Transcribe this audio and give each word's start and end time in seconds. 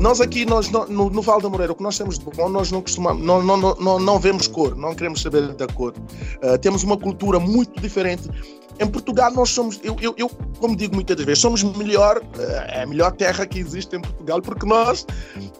Nós 0.00 0.20
aqui, 0.20 0.46
nós, 0.46 0.70
no, 0.70 1.10
no 1.10 1.22
Val 1.22 1.40
da 1.40 1.48
Moreira, 1.48 1.72
o 1.72 1.74
que 1.74 1.82
nós 1.82 1.98
temos 1.98 2.18
de 2.18 2.24
bom, 2.24 2.48
nós 2.48 2.70
não 2.70 2.80
costumamos, 2.80 3.24
não, 3.24 3.42
não, 3.42 3.56
não, 3.56 3.98
não 3.98 4.18
vemos 4.18 4.46
cor, 4.46 4.76
não 4.76 4.94
queremos 4.94 5.20
saber 5.20 5.52
da 5.54 5.66
cor. 5.66 5.92
Uh, 6.42 6.56
temos 6.58 6.84
uma 6.84 6.96
cultura 6.96 7.40
muito 7.40 7.80
diferente. 7.80 8.28
Em 8.78 8.86
Portugal, 8.86 9.32
nós 9.32 9.50
somos, 9.50 9.80
eu, 9.82 9.96
eu, 10.00 10.14
eu 10.16 10.30
como 10.60 10.76
digo 10.76 10.94
muitas 10.94 11.16
vezes, 11.16 11.40
somos 11.40 11.64
melhor, 11.64 12.22
é 12.68 12.82
a 12.82 12.86
melhor 12.86 13.10
terra 13.10 13.44
que 13.44 13.58
existe 13.58 13.96
em 13.96 14.00
Portugal, 14.00 14.40
porque 14.40 14.64
nós 14.64 15.04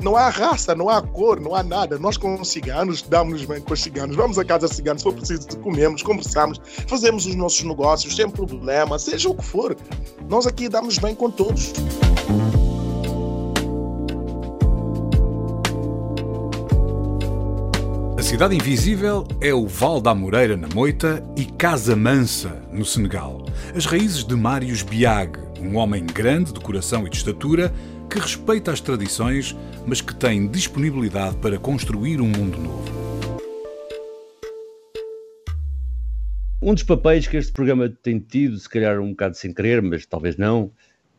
não 0.01 0.17
há 0.17 0.29
raça, 0.29 0.73
não 0.73 0.89
há 0.89 1.03
cor, 1.03 1.41
não 1.41 1.53
há 1.53 1.65
nada. 1.65 1.99
Nós, 1.99 2.17
com 2.17 2.41
os 2.41 2.49
ciganos, 2.49 3.03
damos-nos 3.03 3.45
bem 3.45 3.61
com 3.61 3.75
os 3.75 3.83
ciganos, 3.83 4.15
vamos 4.15 4.39
a 4.39 4.45
casa 4.45 4.69
ciganos, 4.69 5.03
se 5.03 5.09
for 5.09 5.15
preciso, 5.15 5.49
comemos, 5.59 6.01
conversamos, 6.01 6.61
fazemos 6.87 7.27
os 7.27 7.35
nossos 7.35 7.65
negócios 7.65 8.15
sem 8.15 8.31
problema, 8.31 8.97
seja 9.01 9.29
o 9.29 9.35
que 9.35 9.45
for. 9.45 9.77
Nós 10.29 10.47
aqui 10.47 10.69
damos 10.69 10.97
bem 10.99 11.13
com 11.13 11.29
todos. 11.29 11.73
Cidade 18.29 18.55
Invisível 18.55 19.27
é 19.41 19.55
o 19.55 19.67
Val 19.67 20.03
da 20.03 20.15
Moreira, 20.15 20.55
na 20.55 20.69
Moita, 20.69 21.25
e 21.35 21.47
Casa 21.47 21.97
Mansa, 21.97 22.63
no 22.71 22.85
Senegal. 22.85 23.47
As 23.75 23.87
raízes 23.87 24.23
de 24.23 24.37
Marius 24.37 24.83
Biag, 24.83 25.39
um 25.63 25.79
homem 25.79 26.05
grande 26.05 26.53
de 26.53 26.61
coração 26.61 27.07
e 27.07 27.11
de 27.11 27.17
estatura, 27.17 27.73
que 28.11 28.19
respeita 28.19 28.71
as 28.71 28.83
tradições, 28.83 29.57
mas 29.87 30.03
que 30.03 30.15
tem 30.15 30.47
disponibilidade 30.47 31.39
para 31.39 31.59
construir 31.59 32.21
um 32.21 32.29
mundo 32.29 32.59
novo. 32.59 32.85
Um 36.61 36.75
dos 36.75 36.83
papéis 36.83 37.27
que 37.27 37.39
este 37.39 37.51
programa 37.51 37.89
tem 37.89 38.19
tido, 38.19 38.59
se 38.59 38.69
calhar 38.69 39.01
um 39.01 39.09
bocado 39.09 39.39
sem 39.39 39.55
querer, 39.55 39.81
mas 39.81 40.05
talvez 40.05 40.37
não, 40.37 40.71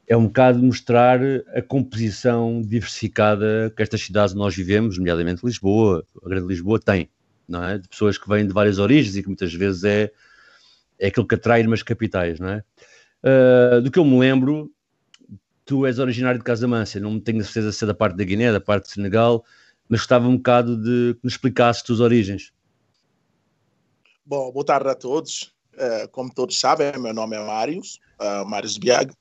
é 0.09 0.17
um 0.17 0.25
bocado 0.25 0.57
mostrar 0.57 1.19
a 1.53 1.61
composição 1.61 2.63
diversificada 2.63 3.71
que 3.75 3.83
estas 3.83 4.01
cidades 4.01 4.33
nós 4.33 4.55
vivemos, 4.55 4.97
nomeadamente 4.97 5.45
Lisboa, 5.45 6.03
a 6.25 6.27
Grande 6.27 6.47
Lisboa, 6.47 6.79
tem, 6.79 7.07
não 7.47 7.63
é? 7.63 7.77
De 7.77 7.87
pessoas 7.87 8.17
que 8.17 8.27
vêm 8.27 8.47
de 8.47 8.51
várias 8.51 8.79
origens 8.79 9.15
e 9.15 9.21
que 9.21 9.27
muitas 9.27 9.53
vezes 9.53 9.83
é, 9.83 10.11
é 10.97 11.07
aquilo 11.07 11.27
que 11.27 11.35
atrai 11.35 11.61
numas 11.61 11.83
capitais, 11.83 12.39
não 12.39 12.49
é? 12.49 12.63
Uh, 13.23 13.81
do 13.83 13.91
que 13.91 13.99
eu 13.99 14.03
me 14.03 14.17
lembro, 14.17 14.71
tu 15.63 15.85
és 15.85 15.99
originário 15.99 16.39
de 16.39 16.43
Casamância, 16.43 16.99
não 16.99 17.19
tenho 17.19 17.43
certeza 17.43 17.71
se 17.71 17.83
é 17.83 17.87
da 17.87 17.93
parte 17.93 18.17
da 18.17 18.23
Guiné, 18.23 18.51
da 18.51 18.59
parte 18.59 18.85
de 18.85 18.93
Senegal, 18.93 19.45
mas 19.87 19.99
gostava 19.99 20.27
um 20.27 20.37
bocado 20.37 20.75
de 20.75 21.13
que 21.13 21.19
nos 21.23 21.33
explicasses 21.33 21.83
tuas 21.83 21.99
origens. 21.99 22.51
Bom, 24.25 24.51
boa 24.51 24.65
tarde 24.65 24.89
a 24.89 24.95
todos. 24.95 25.53
Uh, 25.75 26.09
como 26.11 26.33
todos 26.33 26.59
sabem, 26.59 26.91
meu 26.97 27.13
nome 27.13 27.35
é 27.35 27.45
Marius, 27.45 27.99
uh, 28.19 28.43
Marius 28.43 28.75
Biag. 28.75 29.13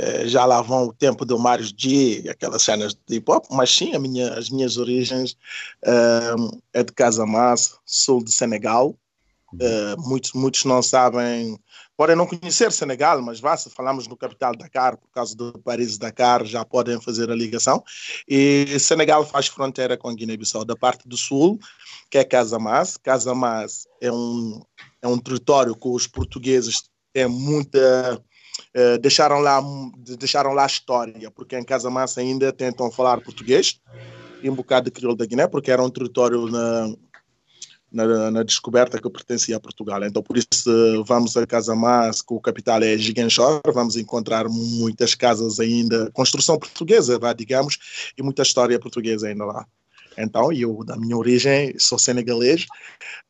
É, 0.00 0.28
já 0.28 0.44
lá 0.44 0.62
vão 0.62 0.86
o 0.86 0.92
tempo 0.92 1.24
do 1.24 1.36
Mário 1.40 1.66
G, 1.76 2.24
aquelas 2.30 2.62
cenas 2.62 2.94
de 2.94 3.16
hip 3.16 3.28
hop, 3.28 3.46
mas 3.50 3.68
sim, 3.68 3.98
minha, 3.98 4.32
as 4.34 4.48
minhas 4.48 4.76
origens 4.76 5.32
uh, 5.84 6.62
é 6.72 6.84
de 6.84 6.92
Casamance, 6.92 7.74
sul 7.84 8.22
de 8.22 8.30
Senegal. 8.30 8.94
Uh, 9.54 10.00
muitos, 10.08 10.34
muitos 10.34 10.64
não 10.64 10.80
sabem, 10.82 11.58
podem 11.96 12.14
não 12.14 12.26
conhecer 12.26 12.70
Senegal, 12.70 13.20
mas 13.22 13.40
vá, 13.40 13.56
se 13.56 13.68
falamos 13.70 14.06
no 14.06 14.16
capital 14.16 14.54
Dakar, 14.54 14.96
por 14.96 15.10
causa 15.10 15.34
do 15.34 15.58
Paris 15.64 15.98
Dakar, 15.98 16.44
já 16.44 16.64
podem 16.64 17.00
fazer 17.00 17.28
a 17.28 17.34
ligação. 17.34 17.82
E 18.28 18.78
Senegal 18.78 19.26
faz 19.26 19.48
fronteira 19.48 19.96
com 19.96 20.14
Guiné-Bissau, 20.14 20.64
da 20.64 20.76
parte 20.76 21.08
do 21.08 21.16
sul, 21.16 21.58
que 22.08 22.18
é 22.18 22.24
Casamance. 22.24 23.00
Casamance 23.00 23.88
é 24.00 24.12
um, 24.12 24.62
é 25.02 25.08
um 25.08 25.18
território 25.18 25.74
que 25.74 25.88
os 25.88 26.06
portugueses 26.06 26.84
têm 27.12 27.26
muita 27.26 28.22
eh, 28.78 28.96
deixaram, 28.96 29.40
lá, 29.40 29.60
deixaram 30.16 30.52
lá 30.52 30.62
a 30.62 30.66
história, 30.66 31.28
porque 31.32 31.58
em 31.58 31.64
Casa 31.64 31.90
Massa 31.90 32.20
ainda 32.20 32.52
tentam 32.52 32.88
falar 32.92 33.20
português 33.20 33.80
e 34.40 34.48
um 34.48 34.54
bocado 34.54 34.84
de 34.84 34.92
crioulo 34.92 35.16
da 35.16 35.26
Guiné, 35.26 35.48
porque 35.48 35.72
era 35.72 35.82
um 35.82 35.90
território 35.90 36.46
na, 36.46 36.94
na, 37.90 38.30
na, 38.30 38.42
descoberta 38.44 39.00
que 39.00 39.10
pertencia 39.10 39.56
a 39.56 39.60
Portugal. 39.60 40.04
Então, 40.04 40.22
por 40.22 40.36
isso, 40.36 41.04
vamos 41.04 41.36
a 41.36 41.44
Casa 41.44 41.74
Massa, 41.74 42.22
que 42.24 42.32
o 42.32 42.40
capital 42.40 42.80
é 42.80 42.96
Giguenchor, 42.96 43.60
vamos 43.74 43.96
encontrar 43.96 44.48
muitas 44.48 45.12
casas 45.12 45.58
ainda, 45.58 46.08
construção 46.12 46.56
portuguesa, 46.56 47.18
digamos, 47.36 48.12
e 48.16 48.22
muita 48.22 48.42
história 48.42 48.78
portuguesa 48.78 49.26
ainda 49.26 49.44
lá. 49.44 49.66
Então, 50.18 50.52
eu, 50.52 50.82
da 50.84 50.96
minha 50.96 51.16
origem, 51.16 51.74
sou 51.78 51.98
senegalês, 51.98 52.66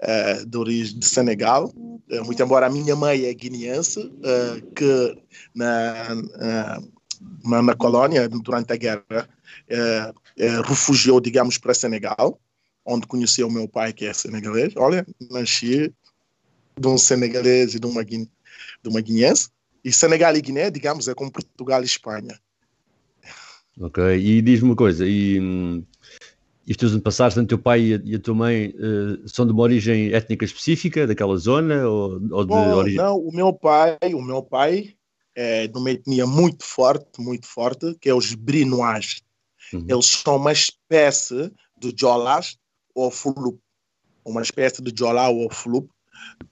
uh, 0.03 0.47
de 0.47 0.57
origem 0.57 0.99
de 0.99 1.05
Senegal, 1.07 1.71
uh, 1.77 2.25
muito 2.25 2.43
embora 2.43 2.67
a 2.67 2.71
minha 2.71 2.97
mãe 2.97 3.27
é 3.27 3.35
guineense, 3.35 4.01
uh, 4.01 4.73
que 4.75 5.19
na, 5.55 6.15
na, 7.45 7.63
na, 7.63 7.75
colônia, 7.75 8.27
durante 8.29 8.73
a 8.73 8.77
guerra, 8.77 9.29
refugiou, 10.65 11.21
digamos, 11.21 11.59
para 11.59 11.75
Senegal, 11.75 12.41
onde 12.87 13.07
conheceu 13.07 13.49
o 13.49 13.53
meu 13.53 13.69
pai, 13.69 13.93
que 13.93 14.07
é 14.07 14.13
senegalês. 14.15 14.73
Olha, 14.77 15.07
nasci 15.31 15.93
de 16.81 16.89
um 16.89 16.97
senegalês 16.97 17.75
e 17.75 17.81
de 17.81 17.87
uma, 17.87 18.03
de 18.05 18.29
uma 18.87 19.01
guineense. 19.01 19.51
E 19.85 19.93
Senegal 19.93 20.35
e 20.37 20.41
Guiné, 20.41 20.71
digamos, 20.71 21.07
é 21.07 21.15
como 21.15 21.31
Portugal 21.31 21.83
e 21.83 21.87
Espanha. 21.87 22.39
Ok, 23.81 24.03
e 24.17 24.43
diz-me 24.43 24.71
uma 24.71 24.77
coisa, 24.77 25.07
e 25.07 25.39
hum, 25.39 25.85
e 26.69 26.71
os 26.71 26.77
teus 26.77 26.93
antepassados, 26.93 27.35
tanto 27.35 27.47
o 27.47 27.49
teu 27.49 27.59
pai 27.59 27.99
e 28.05 28.15
a, 28.15 28.19
tua 28.19 28.35
mãe, 28.35 28.75
uh, 28.77 29.27
são 29.27 29.47
de 29.47 29.53
uma 29.53 29.63
origem 29.63 30.13
étnica 30.13 30.45
específica 30.45 31.07
daquela 31.07 31.35
zona 31.39 31.89
ou, 31.89 32.21
ou 32.31 32.45
de 32.45 32.49
Bom, 32.49 32.75
origem? 32.75 32.99
Não, 32.99 33.17
o 33.17 33.33
meu 33.33 33.55
pai, 33.55 33.97
o 34.13 34.21
meu 34.21 34.43
pai 34.43 34.95
é 35.35 35.67
de 35.67 35.79
uma 35.79 35.91
etnia 35.91 36.27
muito 36.27 36.63
forte, 36.63 37.23
muito 37.23 37.47
forte, 37.47 37.97
que 37.99 38.11
é 38.11 38.15
os 38.15 38.35
Brinois. 38.35 39.23
Uhum. 39.73 39.87
Eles 39.89 40.05
são 40.05 40.37
uma 40.37 40.53
espécie 40.53 41.51
de 41.75 41.95
Jolas 41.99 42.59
ou 42.95 43.11
Fulup, 43.11 43.59
uma 44.23 44.43
espécie 44.43 44.83
de 44.83 44.93
Jolá 44.95 45.31
ou 45.31 45.51
Fulup. 45.51 45.89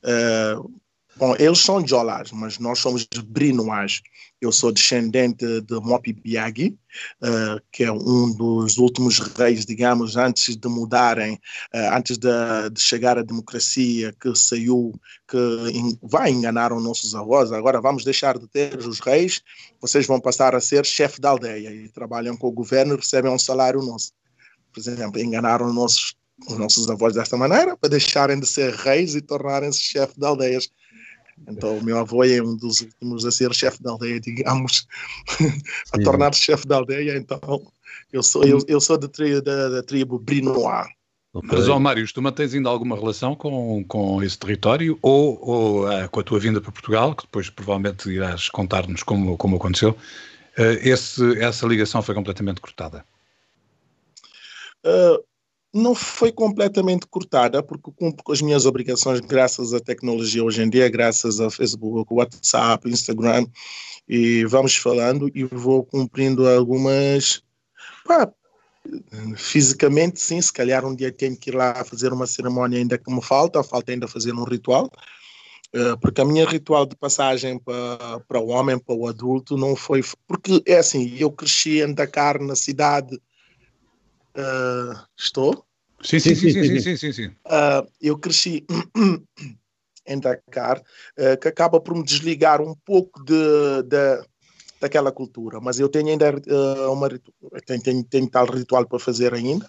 Uh, 0.03 0.73
Bom, 1.19 1.35
eles 1.39 1.61
são 1.61 1.87
Jolas, 1.87 2.31
mas 2.31 2.59
nós 2.59 2.79
somos 2.79 3.07
Brinois. 3.25 4.03
Eu 4.39 4.53
sou 4.53 4.71
descendente 4.71 5.63
de 5.63 5.81
Mopi 5.81 6.13
Biagi, 6.13 6.79
uh, 7.23 7.59
que 7.73 7.85
é 7.85 7.91
um 7.91 8.35
dos 8.35 8.77
últimos 8.77 9.19
reis, 9.19 9.65
digamos, 9.65 10.15
antes 10.15 10.55
de 10.55 10.69
mudarem, 10.69 11.41
uh, 11.75 11.95
antes 11.97 12.19
de, 12.19 12.29
de, 12.71 12.79
chegar 12.79 13.17
à 13.17 13.23
democracia, 13.23 14.15
que 14.21 14.35
saiu, 14.35 14.93
que 15.27 15.39
in, 15.73 15.99
vai 16.03 16.33
enganar 16.33 16.71
os 16.71 16.85
nossos 16.85 17.15
avós. 17.15 17.51
Agora 17.51 17.81
vamos 17.81 18.05
deixar 18.05 18.39
de 18.39 18.47
ter 18.47 18.77
os 18.77 19.01
reis, 19.01 19.41
vocês 19.81 20.07
vão 20.07 20.21
passar 20.21 20.55
a 20.55 20.61
ser 20.61 20.85
chefe 20.85 21.19
da 21.19 21.31
aldeia 21.31 21.73
e 21.73 21.89
trabalham 21.89 22.37
com 22.37 22.49
o 22.49 22.53
governo 22.53 22.93
e 22.93 22.99
recebem 22.99 23.33
um 23.33 23.39
salário 23.39 23.81
nosso. 23.81 24.13
Por 24.71 24.81
exemplo, 24.81 25.19
enganaram 25.19 25.73
nossos, 25.73 26.15
os 26.47 26.59
nossos 26.59 26.91
avós 26.91 27.15
desta 27.15 27.39
maneira 27.39 27.75
para 27.75 27.89
deixarem 27.89 28.39
de 28.39 28.47
ser 28.47 28.75
reis 28.75 29.15
e 29.15 29.23
tornarem-se 29.23 29.81
chefe 29.81 30.21
de 30.21 30.27
aldeias 30.27 30.69
então, 31.49 31.79
o 31.79 31.85
meu 31.85 31.99
avô 31.99 32.25
é 32.25 32.43
um 32.43 32.57
dos 32.57 32.81
últimos 32.81 33.25
a 33.25 33.31
ser 33.31 33.53
chefe 33.55 33.83
da 33.83 33.93
aldeia, 33.93 34.21
digamos, 34.21 34.87
a 35.93 35.99
tornar-se 35.99 36.43
chefe 36.43 36.67
da 36.67 36.77
aldeia. 36.77 37.17
Então, 37.17 37.41
eu 38.13 38.23
sou, 38.23 38.45
eu, 38.45 38.59
eu 38.67 38.81
sou 38.81 38.99
da, 38.99 39.09
tri, 39.09 39.41
da, 39.41 39.69
da 39.69 39.83
tribo 39.83 40.19
Brinois. 40.19 40.87
Okay. 41.33 41.51
Mas, 41.53 41.69
ó 41.69 41.79
Mário, 41.79 42.11
tu 42.13 42.23
mantens 42.23 42.55
ainda 42.55 42.71
alguma 42.71 42.97
relação 42.97 43.35
com, 43.35 43.85
com 43.85 44.23
esse 44.23 44.39
território 44.39 44.99
ou, 45.03 45.39
ou 45.43 45.87
uh, 45.87 46.09
com 46.09 46.21
a 46.21 46.23
tua 46.23 46.41
vinda 46.41 46.63
para 46.63 46.73
Portugal, 46.73 47.15
que 47.15 47.25
depois 47.25 47.51
provavelmente 47.51 48.09
irás 48.09 48.49
contar-nos 48.49 49.03
como, 49.03 49.37
como 49.37 49.57
aconteceu, 49.57 49.91
uh, 49.91 50.63
esse, 50.83 51.39
essa 51.39 51.67
ligação 51.67 52.01
foi 52.01 52.15
completamente 52.15 52.61
cortada? 52.61 53.05
Uh, 54.83 55.23
não 55.77 55.95
foi 55.95 56.33
completamente 56.33 57.07
cortada, 57.07 57.63
porque 57.63 57.91
cumpro 57.93 58.25
com 58.25 58.33
as 58.33 58.41
minhas 58.41 58.67
obrigações 58.67 59.21
graças 59.21 59.73
à 59.75 59.81
tecnologia 59.81 60.43
hoje 60.43 60.63
em 60.63 60.71
dia, 60.71 60.89
graças 60.89 61.39
ao 61.39 61.51
Facebook, 61.51 62.13
WhatsApp, 62.13 62.89
Instagram, 62.89 63.47
e 64.09 64.45
vamos 64.47 64.77
falando 64.77 65.31
e 65.35 65.45
vou 65.45 65.85
cumprindo 65.85 66.49
algumas. 66.49 67.43
Pá, 68.05 68.33
fisicamente, 69.37 70.21
sim, 70.21 70.41
se 70.41 70.53
calhar 70.53 70.85
um 70.85 70.95
dia 70.95 71.13
tenho 71.13 71.37
que 71.37 71.51
ir 71.51 71.55
lá 71.55 71.85
fazer 71.85 72.13
uma 72.13 72.27
cerimónia 72.27 72.79
ainda 72.79 72.97
que 72.97 73.13
me 73.13 73.23
falta, 73.23 73.63
falta 73.63 73.93
ainda 73.93 74.09
fazer 74.09 74.33
um 74.33 74.45
ritual, 74.45 74.91
Uh, 75.75 75.99
porque 75.99 76.21
a 76.21 76.25
minha 76.25 76.47
ritual 76.47 76.87
de 76.87 76.97
passagem 76.97 77.59
para, 77.59 78.21
para 78.21 78.41
o 78.41 78.49
homem, 78.49 78.79
para 78.79 78.95
o 78.95 79.07
adulto, 79.09 79.59
não 79.59 79.77
foi. 79.77 80.01
Porque 80.27 80.63
é 80.65 80.79
assim, 80.79 81.15
eu 81.19 81.31
cresci 81.31 81.83
em 81.83 81.93
Dakar, 81.93 82.41
na 82.41 82.55
cidade. 82.55 83.21
Uh, 84.37 84.95
estou? 85.17 85.65
Sim, 86.03 86.19
sim, 86.21 86.35
sim, 86.35 86.51
sim, 86.51 86.63
sim, 86.63 86.81
sim, 86.81 86.97
sim, 86.97 87.13
sim. 87.13 87.27
Uh, 87.47 87.89
eu 88.01 88.19
cresci 88.19 88.67
em 90.07 90.21
Dakar, 90.21 90.83
que 91.41 91.49
acaba 91.49 91.81
por 91.81 91.95
me 91.97 92.05
desligar 92.05 92.61
um 92.61 92.75
pouco 92.85 93.25
de, 93.25 93.83
de 93.83 94.23
daquela 94.81 95.11
cultura, 95.11 95.61
mas 95.61 95.81
eu 95.81 95.89
tenho 95.89 96.09
ainda 96.09 96.31
uh, 96.31 96.93
uma 96.93 97.09
tenho, 97.67 97.83
tenho, 97.83 98.05
tenho, 98.05 98.29
tal 98.29 98.47
ritual 98.47 98.87
para 98.87 98.99
fazer 98.99 99.33
ainda. 99.33 99.69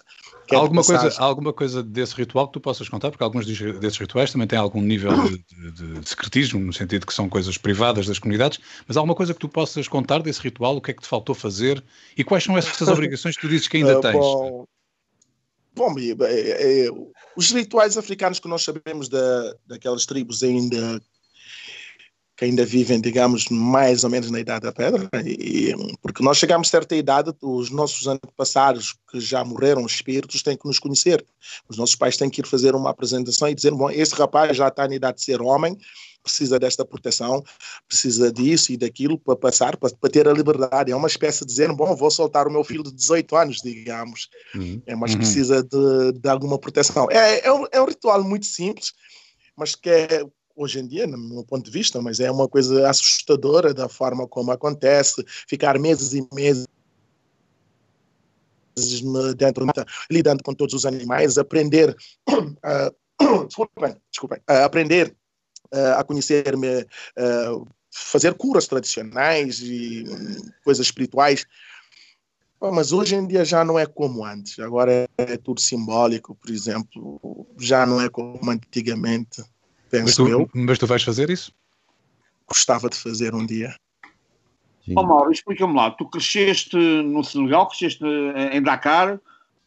Há 0.50 0.54
é 0.54 0.58
alguma, 0.58 0.82
coisa, 0.82 1.14
alguma 1.18 1.52
coisa 1.52 1.82
desse 1.82 2.14
ritual 2.14 2.46
que 2.46 2.54
tu 2.54 2.60
possas 2.60 2.88
contar? 2.88 3.10
Porque 3.10 3.24
alguns 3.24 3.46
desses 3.46 3.98
rituais 3.98 4.32
também 4.32 4.46
têm 4.46 4.58
algum 4.58 4.82
nível 4.82 5.10
de, 5.24 5.72
de, 5.72 6.00
de, 6.00 6.08
secretismo, 6.08 6.60
no 6.60 6.72
sentido 6.72 7.06
que 7.06 7.14
são 7.14 7.28
coisas 7.28 7.56
privadas 7.56 8.06
das 8.06 8.18
comunidades, 8.18 8.58
mas 8.86 8.96
há 8.96 9.00
alguma 9.00 9.14
coisa 9.14 9.32
que 9.32 9.40
tu 9.40 9.48
possas 9.48 9.88
contar 9.88 10.22
desse 10.22 10.40
ritual? 10.40 10.76
O 10.76 10.80
que 10.80 10.90
é 10.90 10.94
que 10.94 11.02
te 11.02 11.08
faltou 11.08 11.34
fazer? 11.34 11.82
E 12.16 12.22
quais 12.22 12.44
são 12.44 12.56
essas 12.56 12.86
obrigações 12.88 13.36
que 13.36 13.42
tu 13.42 13.48
dizes 13.48 13.68
que 13.68 13.78
ainda 13.78 13.98
uh, 13.98 14.00
tens? 14.00 14.14
Bom, 14.14 14.66
bom 15.74 15.94
é, 15.98 16.88
os 17.36 17.50
rituais 17.50 17.96
africanos 17.96 18.38
que 18.38 18.48
nós 18.48 18.62
sabemos 18.62 19.08
da, 19.08 19.54
daquelas 19.66 20.04
tribos 20.04 20.42
ainda 20.42 21.00
que 22.38 22.44
ainda 22.44 22.64
vivem, 22.64 23.00
digamos, 23.00 23.48
mais 23.48 24.04
ou 24.04 24.10
menos 24.10 24.30
na 24.30 24.38
idade 24.38 24.62
da 24.62 24.72
pedra, 24.72 25.10
e, 25.26 25.74
porque 26.00 26.22
nós 26.22 26.38
chegamos 26.38 26.68
a 26.68 26.70
certa 26.70 26.94
idade, 26.94 27.34
os 27.42 27.68
nossos 27.68 28.06
antepassados 28.06 28.94
que 29.10 29.18
já 29.18 29.44
morreram, 29.44 29.84
os 29.84 29.94
espíritos, 29.94 30.40
têm 30.40 30.56
que 30.56 30.64
nos 30.64 30.78
conhecer. 30.78 31.26
Os 31.68 31.76
nossos 31.76 31.96
pais 31.96 32.16
têm 32.16 32.30
que 32.30 32.40
ir 32.40 32.46
fazer 32.46 32.76
uma 32.76 32.90
apresentação 32.90 33.48
e 33.48 33.56
dizer: 33.56 33.72
bom, 33.72 33.90
este 33.90 34.14
rapaz 34.14 34.56
já 34.56 34.68
está 34.68 34.86
na 34.86 34.94
idade 34.94 35.18
de 35.18 35.24
ser 35.24 35.42
homem, 35.42 35.76
precisa 36.22 36.60
desta 36.60 36.84
proteção, 36.84 37.42
precisa 37.88 38.30
disso 38.30 38.70
e 38.70 38.76
daquilo 38.76 39.18
para 39.18 39.34
passar, 39.34 39.76
para, 39.76 39.90
para 39.96 40.10
ter 40.10 40.28
a 40.28 40.32
liberdade. 40.32 40.92
É 40.92 40.96
uma 40.96 41.08
espécie 41.08 41.40
de 41.40 41.46
dizer: 41.46 41.72
bom, 41.72 41.96
vou 41.96 42.10
soltar 42.10 42.46
o 42.46 42.52
meu 42.52 42.62
filho 42.62 42.84
de 42.84 42.92
18 42.92 43.34
anos, 43.34 43.56
digamos, 43.64 44.28
uhum. 44.54 44.80
é, 44.86 44.94
mas 44.94 45.10
uhum. 45.10 45.18
precisa 45.18 45.60
de, 45.64 46.12
de 46.12 46.28
alguma 46.28 46.56
proteção. 46.56 47.08
É, 47.10 47.48
é, 47.48 47.52
um, 47.52 47.66
é 47.72 47.82
um 47.82 47.86
ritual 47.86 48.22
muito 48.22 48.46
simples, 48.46 48.92
mas 49.56 49.74
que 49.74 49.90
é 49.90 50.24
hoje 50.58 50.80
em 50.80 50.86
dia, 50.86 51.06
no 51.06 51.16
meu 51.16 51.44
ponto 51.44 51.64
de 51.64 51.70
vista, 51.70 52.02
mas 52.02 52.18
é 52.18 52.30
uma 52.30 52.48
coisa 52.48 52.88
assustadora 52.88 53.72
da 53.72 53.88
forma 53.88 54.26
como 54.26 54.50
acontece, 54.50 55.24
ficar 55.48 55.78
meses 55.78 56.12
e 56.12 56.28
meses 56.34 56.66
dentro 59.36 59.66
lidando 60.10 60.42
com 60.42 60.54
todos 60.54 60.74
os 60.74 60.84
animais, 60.84 61.38
aprender 61.38 61.96
uh, 62.28 62.94
desculpem, 63.46 63.96
desculpem, 64.10 64.38
uh, 64.50 64.64
aprender 64.64 65.14
uh, 65.72 65.98
a 65.98 66.04
conhecer-me, 66.04 66.86
fazer 67.90 68.34
curas 68.34 68.66
tradicionais 68.66 69.60
e 69.60 70.04
um, 70.08 70.50
coisas 70.64 70.86
espirituais. 70.86 71.46
Mas 72.60 72.90
hoje 72.90 73.14
em 73.14 73.24
dia 73.24 73.44
já 73.44 73.64
não 73.64 73.78
é 73.78 73.86
como 73.86 74.24
antes. 74.24 74.58
Agora 74.58 75.08
é 75.16 75.36
tudo 75.36 75.60
simbólico, 75.60 76.34
por 76.34 76.50
exemplo. 76.50 77.46
Já 77.60 77.86
não 77.86 78.00
é 78.00 78.08
como 78.08 78.50
antigamente 78.50 79.44
penso 79.90 80.04
mas 80.04 80.16
tu, 80.16 80.28
eu. 80.28 80.50
Mas 80.54 80.78
tu 80.78 80.86
vais 80.86 81.02
fazer 81.02 81.30
isso? 81.30 81.52
Gostava 82.46 82.88
de 82.88 82.96
fazer 82.96 83.34
um 83.34 83.44
dia. 83.44 83.74
Ó 84.96 85.02
oh, 85.02 85.06
Mauro, 85.06 85.32
explica-me 85.32 85.74
lá, 85.74 85.90
tu 85.90 86.08
cresceste 86.08 86.76
no 86.76 87.22
Senegal, 87.22 87.68
cresceste 87.68 88.02
em 88.52 88.62
Dakar, 88.62 89.20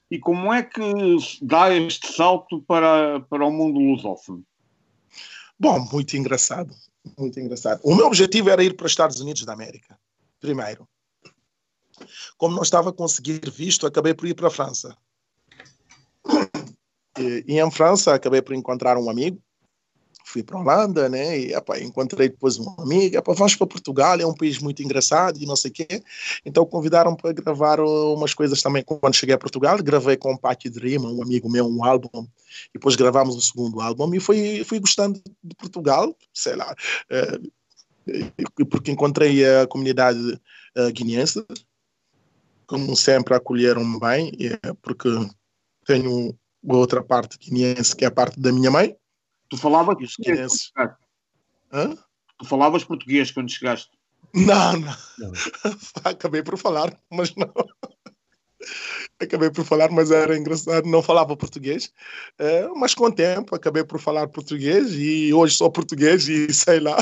e 0.09 0.19
como 0.19 0.51
é 0.51 0.63
que 0.63 0.81
dá 1.41 1.73
este 1.73 2.11
salto 2.13 2.61
para, 2.61 3.19
para 3.21 3.45
o 3.45 3.51
mundo 3.51 3.79
lusófono? 3.79 4.43
Bom, 5.59 5.79
muito 5.91 6.17
engraçado, 6.17 6.73
muito 7.17 7.39
engraçado. 7.39 7.79
O 7.83 7.95
meu 7.95 8.07
objetivo 8.07 8.49
era 8.49 8.63
ir 8.63 8.75
para 8.75 8.87
os 8.87 8.91
Estados 8.91 9.19
Unidos 9.19 9.45
da 9.45 9.53
América, 9.53 9.97
primeiro. 10.39 10.87
Como 12.35 12.55
não 12.55 12.63
estava 12.63 12.89
a 12.89 12.93
conseguir 12.93 13.47
visto, 13.51 13.85
acabei 13.85 14.15
por 14.15 14.27
ir 14.27 14.33
para 14.33 14.47
a 14.47 14.51
França. 14.51 14.97
E, 17.19 17.45
e 17.47 17.59
em 17.59 17.71
França 17.71 18.15
acabei 18.15 18.41
por 18.41 18.55
encontrar 18.55 18.97
um 18.97 19.09
amigo 19.09 19.39
fui 20.31 20.43
para 20.43 20.57
a 20.57 20.61
Holanda, 20.61 21.09
né? 21.09 21.37
E 21.37 21.53
epa, 21.53 21.77
encontrei 21.79 22.29
depois 22.29 22.57
uma 22.57 22.73
amiga, 22.79 23.19
epa, 23.19 23.33
vamos 23.33 23.55
para 23.55 23.67
Portugal, 23.67 24.19
é 24.19 24.25
um 24.25 24.33
país 24.33 24.59
muito 24.59 24.81
engraçado 24.81 25.37
e 25.41 25.45
não 25.45 25.55
sei 25.55 25.71
o 25.71 25.73
quê. 25.73 26.01
Então 26.45 26.65
convidaram 26.65 27.15
para 27.15 27.33
gravar 27.33 27.79
umas 27.81 28.33
coisas 28.33 28.61
também 28.61 28.83
quando 28.83 29.13
cheguei 29.13 29.35
a 29.35 29.37
Portugal. 29.37 29.77
Gravei 29.77 30.15
com 30.15 30.33
o 30.33 30.37
Patti 30.37 30.69
de 30.69 30.79
Rima, 30.79 31.11
um 31.11 31.21
amigo 31.21 31.49
meu, 31.49 31.67
um 31.67 31.83
álbum. 31.83 32.25
E 32.69 32.73
depois 32.75 32.95
gravamos 32.95 33.35
o 33.35 33.41
segundo 33.41 33.81
álbum 33.81 34.13
e 34.13 34.19
fui, 34.19 34.63
fui 34.63 34.79
gostando 34.79 35.21
de 35.43 35.55
Portugal, 35.55 36.15
sei 36.33 36.55
lá, 36.55 36.73
é, 37.09 37.39
porque 38.69 38.91
encontrei 38.91 39.45
a 39.45 39.67
comunidade 39.67 40.39
uh, 40.77 40.91
guineense, 40.91 41.45
como 42.65 42.95
sempre 42.95 43.35
acolheram-me 43.35 43.99
bem, 43.99 44.31
porque 44.81 45.09
tenho 45.85 46.35
outra 46.63 47.03
parte 47.03 47.37
guineense 47.37 47.95
que 47.95 48.05
é 48.05 48.07
a 48.07 48.11
parte 48.11 48.39
da 48.39 48.51
minha 48.51 48.71
mãe, 48.71 48.95
Tu 49.51 49.57
falavas 49.57 49.97
português 49.97 50.71
Hã? 51.73 51.97
Tu 52.39 52.45
falavas 52.45 52.83
português 52.85 53.31
quando 53.31 53.51
chegaste? 53.51 53.91
Não, 54.33 54.77
não. 54.77 54.95
não. 55.19 55.31
Acabei 56.05 56.41
por 56.41 56.57
falar, 56.57 56.97
mas 57.11 57.35
não. 57.35 57.53
acabei 59.19 59.51
por 59.51 59.65
falar, 59.65 59.91
mas 59.91 60.09
era 60.09 60.37
engraçado, 60.37 60.87
não 60.87 61.03
falava 61.03 61.35
português. 61.35 61.91
É, 62.39 62.67
mas 62.69 62.95
com 62.95 63.05
o 63.05 63.11
tempo 63.11 63.53
acabei 63.53 63.83
por 63.83 63.99
falar 63.99 64.27
português 64.29 64.93
e 64.93 65.33
hoje 65.33 65.55
sou 65.55 65.69
português 65.69 66.29
e 66.29 66.53
sei 66.53 66.79
lá. 66.79 66.97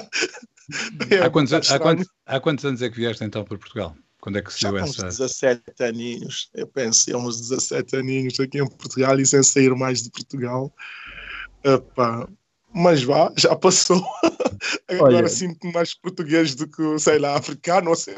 É 1.11 1.19
há, 1.21 1.29
quantos, 1.29 1.53
há, 1.53 1.79
quantos, 1.79 2.07
há 2.25 2.39
quantos 2.39 2.65
anos 2.65 2.81
é 2.81 2.89
que 2.89 2.95
vieste 2.95 3.23
então 3.23 3.43
para 3.43 3.59
Portugal? 3.59 3.95
Quando 4.21 4.39
é 4.39 4.41
que 4.41 4.51
se 4.51 4.61
Já 4.61 4.71
deu 4.71 4.79
essa? 4.79 5.05
uns 5.05 5.17
17 5.17 5.83
aninhos. 5.83 6.49
Eu 6.53 6.67
penso, 6.67 7.15
uns 7.15 7.39
17 7.41 7.95
aninhos 7.95 8.39
aqui 8.39 8.59
em 8.59 8.67
Portugal 8.67 9.19
e 9.19 9.25
sem 9.25 9.43
sair 9.43 9.73
mais 9.75 10.01
de 10.01 10.09
Portugal. 10.09 10.73
Epá, 11.63 12.27
mas 12.79 13.03
vá, 13.03 13.31
já 13.35 13.55
passou. 13.55 14.01
Agora 14.89 15.27
sinto 15.27 15.67
mais 15.71 15.93
português 15.93 16.55
do 16.55 16.67
que, 16.67 16.97
sei 16.99 17.19
lá, 17.19 17.37
africano, 17.37 17.89
ou 17.89 17.95
sei, 17.95 18.15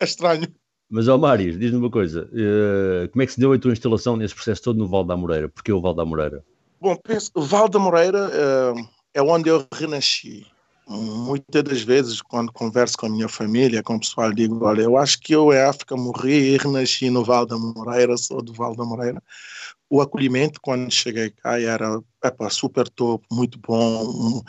é 0.00 0.04
estranho. 0.04 0.46
Mas, 0.90 1.08
ó 1.08 1.18
Mário, 1.18 1.58
diz-me 1.58 1.78
uma 1.78 1.90
coisa, 1.90 2.28
uh, 2.32 3.08
como 3.10 3.22
é 3.22 3.26
que 3.26 3.32
se 3.32 3.40
deu 3.40 3.52
a 3.52 3.58
tua 3.58 3.72
instalação 3.72 4.16
nesse 4.16 4.34
processo 4.34 4.62
todo 4.62 4.78
no 4.78 4.86
Val 4.86 5.04
da 5.04 5.16
Moreira? 5.16 5.48
Porquê 5.48 5.72
o 5.72 5.80
Val 5.80 5.94
da 5.94 6.04
Moreira? 6.04 6.42
Bom, 6.80 6.96
penso, 6.96 7.30
o 7.34 7.42
Val 7.42 7.68
da 7.68 7.78
Moreira 7.78 8.28
uh, 8.28 8.88
é 9.12 9.22
onde 9.22 9.50
eu 9.50 9.66
renasci. 9.72 10.46
Muitas 10.86 11.62
das 11.62 11.82
vezes, 11.82 12.22
quando 12.22 12.50
converso 12.50 12.96
com 12.96 13.04
a 13.04 13.10
minha 13.10 13.28
família, 13.28 13.82
com 13.82 13.96
o 13.96 14.00
pessoal, 14.00 14.32
digo: 14.32 14.64
Olha, 14.64 14.80
eu 14.82 14.96
acho 14.96 15.20
que 15.20 15.34
eu 15.34 15.52
em 15.52 15.60
África 15.60 15.94
morri 15.94 16.54
e 16.54 16.56
renasci 16.56 17.10
no 17.10 17.22
Val 17.22 17.44
da 17.44 17.58
Moreira, 17.58 18.16
sou 18.16 18.40
do 18.40 18.54
Val 18.54 18.74
da 18.74 18.86
Moreira, 18.86 19.22
o 19.90 20.00
acolhimento 20.00 20.60
quando 20.60 20.92
cheguei 20.92 21.30
cá 21.30 21.60
era 21.60 22.00
epa, 22.22 22.50
super 22.50 22.88
top, 22.88 23.24
muito 23.32 23.58
bom. 23.58 24.42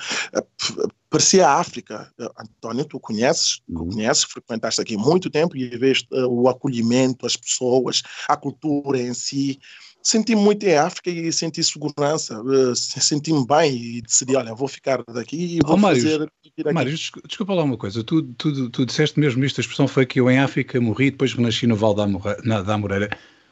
parecia 1.09 1.47
a 1.47 1.59
África. 1.59 2.11
António, 2.37 2.85
tu 2.85 2.99
conheces, 2.99 3.61
tu 3.67 3.83
uhum. 3.83 3.89
conheces, 3.89 4.23
frequentaste 4.23 4.81
aqui 4.81 4.97
muito 4.97 5.29
tempo 5.29 5.55
e 5.55 5.69
vês 5.77 6.03
uh, 6.11 6.27
o 6.27 6.49
acolhimento, 6.49 7.25
as 7.25 7.35
pessoas, 7.35 8.01
a 8.27 8.35
cultura 8.35 8.99
em 8.99 9.13
si. 9.13 9.59
Senti 10.01 10.33
muito 10.33 10.65
em 10.65 10.75
África 10.75 11.09
e 11.09 11.31
senti 11.31 11.61
segurança, 11.61 12.41
senti-me 12.73 13.45
bem 13.45 13.75
e 13.75 14.01
decidi, 14.01 14.33
olha, 14.33 14.55
vou 14.55 14.67
ficar 14.67 15.03
daqui 15.03 15.57
e 15.57 15.59
vou 15.65 15.75
oh, 15.75 15.79
fazer... 15.79 16.31
Mário, 16.73 16.95
desculpa 17.27 17.53
lá 17.53 17.63
uma 17.63 17.77
coisa, 17.77 18.01
tu, 18.03 18.23
tu, 18.23 18.69
tu 18.69 18.85
disseste 18.85 19.19
mesmo 19.19 19.43
isto, 19.43 19.59
a 19.59 19.61
expressão 19.61 19.89
foi 19.89 20.05
que 20.05 20.19
eu 20.19 20.31
em 20.31 20.39
África 20.39 20.79
morri 20.79 21.07
e 21.07 21.11
depois 21.11 21.33
renasci 21.33 21.67
no 21.67 21.75
Val 21.75 21.93
da, 21.93 22.05
da 22.61 22.73
Amoreira. 22.73 23.09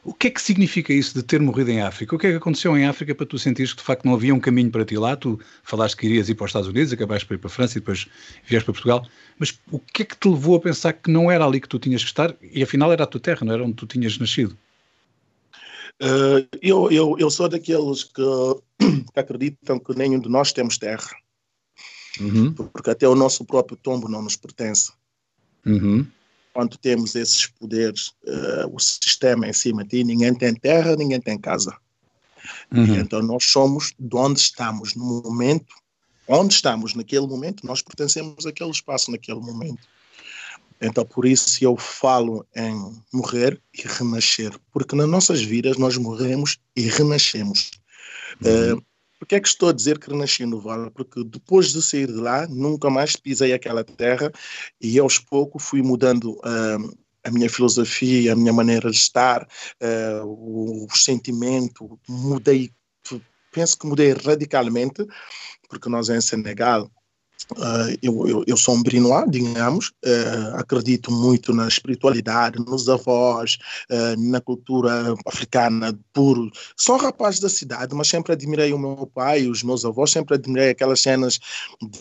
O 0.07 0.13
que 0.13 0.27
é 0.27 0.31
que 0.31 0.41
significa 0.41 0.93
isso 0.93 1.13
de 1.13 1.21
ter 1.21 1.41
morrido 1.41 1.69
em 1.69 1.81
África? 1.81 2.15
O 2.15 2.17
que 2.17 2.27
é 2.27 2.31
que 2.31 2.37
aconteceu 2.37 2.77
em 2.77 2.85
África 2.85 3.13
para 3.13 3.25
tu 3.25 3.37
sentires 3.37 3.73
que 3.73 3.79
de 3.79 3.83
facto 3.83 4.05
não 4.05 4.13
havia 4.13 4.33
um 4.33 4.39
caminho 4.39 4.71
para 4.71 4.85
ti 4.85 4.95
lá? 4.95 5.17
Tu 5.17 5.37
falaste 5.63 5.97
que 5.97 6.05
irias 6.05 6.29
ir 6.29 6.35
para 6.35 6.45
os 6.45 6.49
Estados 6.49 6.69
Unidos, 6.69 6.93
acabaste 6.93 7.27
por 7.27 7.33
ir 7.33 7.39
para 7.39 7.47
a 7.47 7.51
França 7.51 7.77
e 7.77 7.81
depois 7.81 8.07
vieste 8.45 8.63
para 8.63 8.73
Portugal. 8.73 9.05
Mas 9.37 9.59
o 9.69 9.77
que 9.77 10.03
é 10.03 10.05
que 10.05 10.15
te 10.15 10.29
levou 10.29 10.55
a 10.55 10.61
pensar 10.61 10.93
que 10.93 11.11
não 11.11 11.29
era 11.29 11.43
ali 11.43 11.59
que 11.59 11.67
tu 11.67 11.77
tinhas 11.77 12.03
que 12.03 12.07
estar 12.07 12.33
e 12.41 12.63
afinal 12.63 12.89
era 12.93 13.03
a 13.03 13.05
tua 13.05 13.19
terra, 13.19 13.45
não 13.45 13.53
era 13.53 13.65
onde 13.65 13.73
tu 13.73 13.85
tinhas 13.85 14.17
nascido? 14.17 14.57
Uh, 16.01 16.47
eu, 16.61 16.89
eu, 16.89 17.17
eu 17.19 17.29
sou 17.29 17.49
daqueles 17.49 18.05
que, 18.05 18.23
que, 19.13 19.19
acreditam 19.19 19.77
que 19.77 19.93
nenhum 19.93 20.21
de 20.21 20.29
nós 20.29 20.53
temos 20.53 20.77
terra. 20.77 21.17
Uhum. 22.21 22.53
Porque 22.53 22.91
até 22.91 23.09
o 23.09 23.13
nosso 23.13 23.43
próprio 23.43 23.75
tombo 23.75 24.07
não 24.07 24.21
nos 24.21 24.37
pertence. 24.37 24.89
Uhum 25.65 26.07
quando 26.57 26.75
temos 26.75 27.13
esses 27.13 27.45
poderes, 27.45 28.07
uh, 28.25 28.67
o 28.73 28.79
sistema 28.79 29.47
em 29.47 29.53
cima 29.53 29.83
de 29.83 29.89
ti, 29.89 30.03
ninguém 30.03 30.33
tem 30.33 30.55
terra, 30.55 30.95
ninguém 30.95 31.21
tem 31.21 31.37
casa. 31.37 31.77
Uhum. 32.71 32.95
então 32.95 33.21
nós 33.21 33.43
somos 33.43 33.93
de 33.99 34.15
onde 34.15 34.39
estamos 34.39 34.95
no 34.95 35.21
momento, 35.21 35.75
onde 36.27 36.55
estamos 36.55 36.95
naquele 36.95 37.27
momento, 37.27 37.63
nós 37.63 37.83
pertencemos 37.83 38.47
àquele 38.47 38.71
espaço 38.71 39.11
naquele 39.11 39.39
momento. 39.39 39.87
Então 40.81 41.05
por 41.05 41.27
isso 41.27 41.63
eu 41.63 41.77
falo 41.77 42.43
em 42.55 42.91
morrer 43.13 43.61
e 43.71 43.83
renascer, 43.87 44.51
porque 44.71 44.95
nas 44.95 45.07
nossas 45.07 45.43
vidas 45.43 45.77
nós 45.77 45.95
morremos 45.95 46.57
e 46.75 46.87
renascemos. 46.89 47.69
Uhum. 48.43 48.77
Uh, 48.77 48.85
Por 49.19 49.27
que 49.27 49.35
é 49.35 49.39
que 49.39 49.47
estou 49.47 49.69
a 49.69 49.73
dizer 49.73 49.97
que 49.97 50.09
renasci 50.09 50.45
no 50.45 50.59
Vala? 50.59 50.91
Porque 50.91 51.23
depois 51.23 51.73
de 51.73 51.81
sair 51.81 52.07
de 52.07 52.13
lá, 52.13 52.47
nunca 52.47 52.89
mais 52.89 53.15
pisei 53.15 53.53
aquela 53.53 53.83
terra 53.83 54.31
e 54.79 54.99
aos 54.99 55.17
poucos 55.17 55.63
fui 55.63 55.81
mudando 55.81 56.33
uh, 56.33 56.97
a 57.23 57.31
minha 57.31 57.49
filosofia, 57.49 58.33
a 58.33 58.35
minha 58.35 58.53
maneira 58.53 58.91
de 58.91 58.97
estar, 58.97 59.43
uh, 59.43 60.25
o, 60.25 60.85
o 60.85 60.95
sentimento, 60.95 61.99
mudei, 62.07 62.71
penso 63.51 63.77
que 63.77 63.87
mudei 63.87 64.13
radicalmente, 64.13 65.05
porque 65.67 65.89
nós 65.89 66.09
em 66.09 66.21
Senegal 66.21 66.91
Uh, 67.55 67.97
eu, 68.01 68.27
eu, 68.27 68.43
eu, 68.45 68.57
sou 68.57 68.75
um 68.75 68.83
brinois, 68.83 69.29
digamos, 69.31 69.89
uh, 70.05 70.57
acredito 70.57 71.09
muito 71.11 71.53
na 71.53 71.67
espiritualidade, 71.67 72.59
nos 72.59 72.89
avós, 72.89 73.57
uh, 73.89 74.19
na 74.29 74.41
cultura 74.41 75.15
africana 75.25 75.97
puro. 76.11 76.51
Sou 76.75 76.97
rapaz 76.97 77.39
da 77.39 77.47
cidade, 77.47 77.95
mas 77.95 78.09
sempre 78.09 78.33
admirei 78.33 78.73
o 78.73 78.79
meu 78.79 79.07
pai, 79.07 79.47
os 79.47 79.63
meus 79.63 79.85
avós, 79.85 80.11
sempre 80.11 80.35
admirei 80.35 80.71
aquelas 80.71 80.99
cenas 80.99 81.39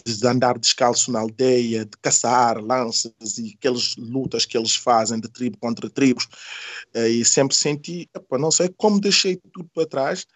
de 0.05 0.26
andar 0.26 0.59
descalço 0.59 1.12
na 1.12 1.21
aldeia, 1.21 1.85
de 1.85 1.97
caçar 2.03 2.59
lanças 2.59 3.12
e 3.38 3.55
aquelas 3.57 3.95
lutas 3.97 4.45
que 4.45 4.59
eles 4.59 4.75
fazem 4.75 5.21
de 5.21 5.29
tribo 5.29 5.57
contra 5.59 5.88
tribos. 5.88 6.26
e 6.95 7.25
sempre 7.25 7.57
senti, 7.57 8.09
epa, 8.15 8.37
não 8.37 8.50
sei 8.50 8.69
como 8.76 9.00
deixei 9.00 9.37
tudo 9.53 9.71
para 9.73 9.87
trás 9.87 10.26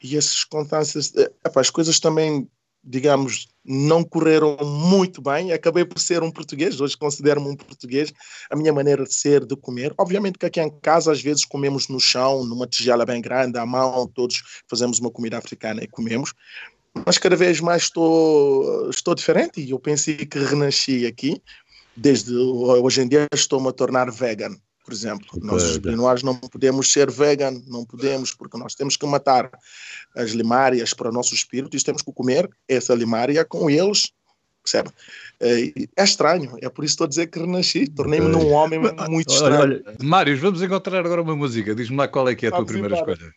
e 0.00 0.16
essas 0.16 0.36
circunstâncias, 0.36 1.12
epa, 1.16 1.60
as 1.60 1.70
coisas 1.70 1.98
também 1.98 2.48
digamos, 2.88 3.48
não 3.68 4.02
correram 4.02 4.56
muito 4.64 5.20
bem. 5.20 5.52
Acabei 5.52 5.84
por 5.84 5.98
ser 5.98 6.22
um 6.22 6.30
português, 6.30 6.80
hoje 6.80 6.96
considero-me 6.96 7.48
um 7.48 7.56
português. 7.56 8.12
A 8.50 8.56
minha 8.56 8.72
maneira 8.72 9.04
de 9.04 9.12
ser, 9.12 9.44
de 9.44 9.54
comer. 9.54 9.92
Obviamente 9.98 10.38
que 10.38 10.46
aqui 10.46 10.60
em 10.60 10.70
casa, 10.80 11.12
às 11.12 11.20
vezes, 11.20 11.44
comemos 11.44 11.88
no 11.88 12.00
chão, 12.00 12.44
numa 12.44 12.66
tigela 12.66 13.04
bem 13.04 13.20
grande, 13.20 13.58
à 13.58 13.66
mão, 13.66 14.06
todos 14.06 14.42
fazemos 14.66 14.98
uma 14.98 15.10
comida 15.10 15.36
africana 15.36 15.84
e 15.84 15.86
comemos. 15.86 16.32
Mas 17.04 17.18
cada 17.18 17.36
vez 17.36 17.60
mais 17.60 17.82
estou, 17.82 18.88
estou 18.88 19.14
diferente 19.14 19.60
e 19.60 19.70
eu 19.70 19.78
pensei 19.78 20.16
que 20.16 20.38
renasci 20.38 21.06
aqui. 21.06 21.40
Desde 21.94 22.34
hoje 22.34 23.02
em 23.02 23.08
dia 23.08 23.26
estou-me 23.34 23.68
a 23.68 23.72
tornar 23.72 24.10
vegan 24.10 24.56
por 24.88 24.94
exemplo. 24.94 25.28
Nós, 25.42 25.62
os 25.64 25.76
Brinoirs, 25.76 26.22
não 26.22 26.34
podemos 26.34 26.90
ser 26.90 27.10
vegan, 27.10 27.62
não 27.66 27.84
podemos, 27.84 28.32
porque 28.32 28.56
nós 28.56 28.74
temos 28.74 28.96
que 28.96 29.06
matar 29.06 29.50
as 30.16 30.30
limárias 30.30 30.94
para 30.94 31.10
o 31.10 31.12
nosso 31.12 31.34
espírito 31.34 31.76
e 31.76 31.82
temos 31.82 32.00
que 32.00 32.10
comer 32.10 32.48
essa 32.66 32.94
limária 32.94 33.44
com 33.44 33.68
eles, 33.68 34.10
percebe? 34.62 34.88
É, 35.38 35.74
é 35.94 36.04
estranho, 36.04 36.56
é 36.62 36.70
por 36.70 36.86
isso 36.86 36.96
que 36.96 37.04
estou 37.04 37.04
a 37.04 37.08
dizer 37.08 37.26
que 37.26 37.38
renasci, 37.38 37.86
tornei-me 37.86 38.28
num 38.28 38.50
homem 38.50 38.80
muito 39.10 39.30
estranho. 39.30 39.60
Olha, 39.60 39.82
olha, 39.86 39.96
Mários, 40.02 40.40
vamos 40.40 40.62
encontrar 40.62 41.04
agora 41.04 41.20
uma 41.20 41.36
música, 41.36 41.74
diz-me 41.74 41.98
lá 41.98 42.08
qual 42.08 42.26
é 42.26 42.34
que 42.34 42.46
é 42.46 42.48
a 42.48 42.52
tua 42.52 42.64
primeira 42.64 42.96
escolha. 42.96 43.34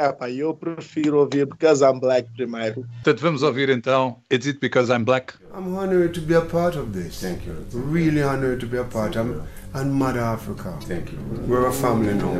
É, 0.00 0.10
pá, 0.12 0.30
eu 0.30 0.54
prefiro 0.54 1.18
ouvir 1.18 1.44
Because 1.44 1.84
I'm 1.84 2.00
Black 2.00 2.26
primeiro. 2.34 2.86
Portanto, 3.04 3.20
vamos 3.20 3.42
ouvir 3.42 3.68
então 3.68 4.16
Is 4.30 4.46
It 4.46 4.58
Because 4.58 4.90
I'm 4.90 5.04
Black? 5.04 5.34
I'm 5.54 5.76
honored 5.76 6.14
to 6.14 6.22
be 6.22 6.34
a 6.34 6.40
part 6.40 6.74
of 6.74 6.92
this. 6.92 7.20
Thank 7.20 7.46
you. 7.46 7.54
Really 7.74 8.22
honored 8.22 8.60
to 8.60 8.66
be 8.66 8.78
a 8.78 8.84
part. 8.84 9.14
I'm, 9.14 9.42
and 9.74 9.92
Mother 9.92 10.20
Africa. 10.20 10.74
Thank 10.88 11.12
you. 11.12 11.18
We're 11.46 11.66
a 11.66 11.72
family 11.72 12.14
now. 12.14 12.32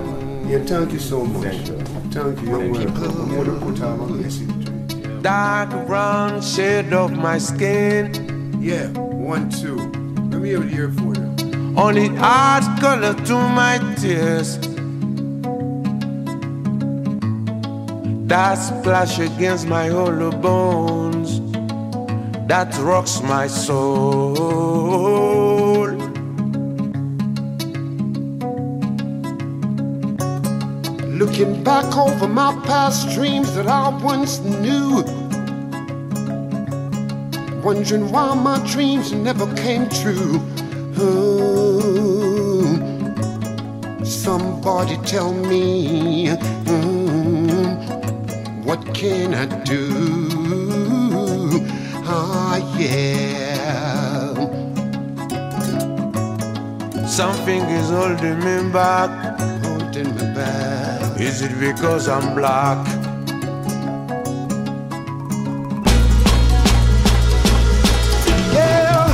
Yeah, 0.48 0.64
thank 0.64 0.92
you 0.92 0.98
so 0.98 1.22
much. 1.22 1.42
Thank 1.42 1.68
you. 1.68 1.76
Thank 2.10 2.40
you. 2.40 2.48
You're 2.48 2.72
welcome. 2.72 3.20
I'm 3.20 3.28
going 3.28 3.44
to 3.44 3.66
put 3.66 3.82
out 3.82 4.00
a 4.00 4.06
message 4.06 4.48
to 4.64 4.96
you. 4.96 5.20
Dark 5.20 5.86
brown 5.86 6.40
shade 6.40 6.94
of 6.94 7.12
my 7.12 7.36
skin. 7.36 8.58
Yeah, 8.58 8.88
one, 8.96 9.50
two. 9.50 9.76
Let 10.30 10.40
me 10.40 10.48
hear 10.48 10.62
it 10.62 10.70
here 10.70 10.90
for 10.92 11.12
you. 11.14 11.74
Only 11.76 12.08
art 12.16 12.64
color 12.80 13.12
to 13.12 13.34
my 13.34 13.76
tears. 13.98 14.58
That 18.30 18.54
splash 18.54 19.18
against 19.18 19.66
my 19.66 19.88
hollow 19.88 20.30
bones 20.30 21.40
that 22.46 22.72
rocks 22.78 23.20
my 23.22 23.48
soul. 23.48 24.36
Looking 31.20 31.64
back 31.64 31.96
over 31.96 32.28
my 32.28 32.54
past 32.66 33.10
dreams 33.16 33.52
that 33.56 33.66
I 33.66 33.88
once 34.00 34.38
knew, 34.38 35.02
wondering 37.64 38.12
why 38.12 38.34
my 38.36 38.64
dreams 38.72 39.12
never 39.12 39.52
came 39.56 39.88
true. 39.88 40.38
Somebody 44.04 44.98
tell 44.98 45.32
me. 45.32 46.30
What 48.70 48.94
can 48.94 49.34
I 49.34 49.46
do? 49.64 49.88
Ah, 52.06 52.58
yeah. 52.78 54.32
Something 57.04 57.62
is 57.78 57.90
holding 57.90 58.38
me 58.38 58.70
back, 58.72 59.10
holding 59.64 60.14
me 60.14 60.24
back. 60.36 61.20
Is 61.20 61.42
it 61.42 61.58
because 61.58 62.08
I'm 62.08 62.32
black? 62.36 62.78
Yeah, 68.54 69.10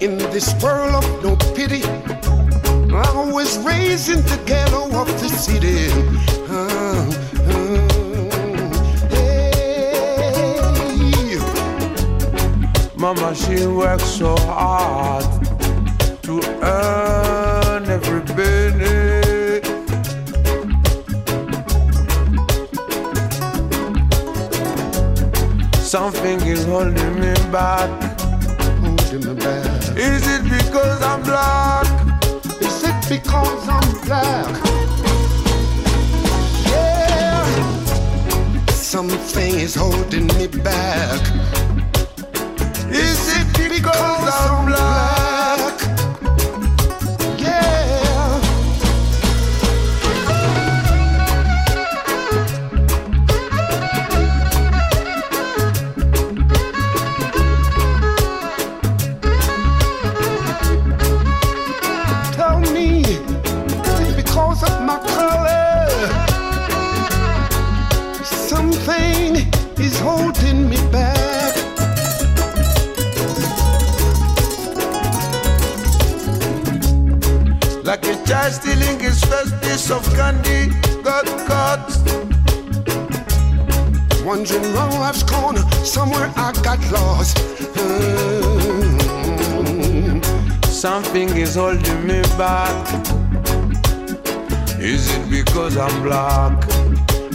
in 0.00 0.18
this 0.34 0.52
world 0.62 0.96
of 1.02 1.06
no 1.24 1.34
pity, 1.54 1.82
I 2.92 3.10
was 3.32 3.56
raised 3.64 4.10
in 4.10 4.20
the 4.32 4.38
ghetto 4.44 4.82
of 5.00 5.08
the 5.22 5.30
city. 5.30 5.88
Uh, 6.46 7.89
Mama, 13.00 13.34
she 13.34 13.66
works 13.66 14.04
so 14.04 14.36
hard 14.40 15.24
to 16.22 16.38
earn 16.62 17.86
every 17.88 18.20
penny. 18.36 19.62
Something 25.80 26.42
is 26.42 26.66
holding 26.66 27.14
me 27.18 27.32
back. 27.50 27.88
Holding 28.82 29.26
me 29.26 29.34
back. 29.34 29.96
Is 29.96 30.28
it 30.28 30.44
because 30.44 31.00
I'm 31.00 31.22
black? 31.22 31.86
Is 32.60 32.84
it 32.84 33.08
because 33.08 33.66
I'm 33.66 34.00
black? 34.04 34.62
Yeah. 36.66 37.46
Something 38.68 39.54
is 39.54 39.74
holding 39.74 40.26
me 40.26 40.48
back. 40.48 41.69
Because 43.82 44.28
I'm 44.28 44.66
black? 44.66 45.76
Yeah. 47.38 48.40
Tell 62.32 62.60
me, 62.60 63.00
is 63.00 63.98
it 64.00 64.16
because 64.16 64.62
of 64.62 64.82
my 64.82 64.98
color? 65.08 65.88
Something 68.24 69.36
is 69.78 69.98
holding 70.00 70.68
me 70.68 70.79
Like 77.90 78.06
a 78.06 78.14
child 78.24 78.52
stealing 78.52 79.00
his 79.00 79.18
first 79.24 79.60
piece 79.62 79.90
of 79.90 80.04
candy, 80.14 80.72
got 81.02 81.26
caught. 81.48 81.90
Wandering 84.24 84.64
around 84.66 84.94
life's 85.00 85.24
corner, 85.24 85.64
somewhere 85.84 86.32
I 86.36 86.52
got 86.62 86.78
lost. 86.92 87.38
Mm. 87.74 88.94
Something 90.66 91.30
is 91.30 91.56
holding 91.56 92.06
me 92.06 92.22
back. 92.38 92.86
Is 94.78 95.12
it 95.12 95.28
because 95.28 95.76
I'm 95.76 96.02
black? 96.04 96.64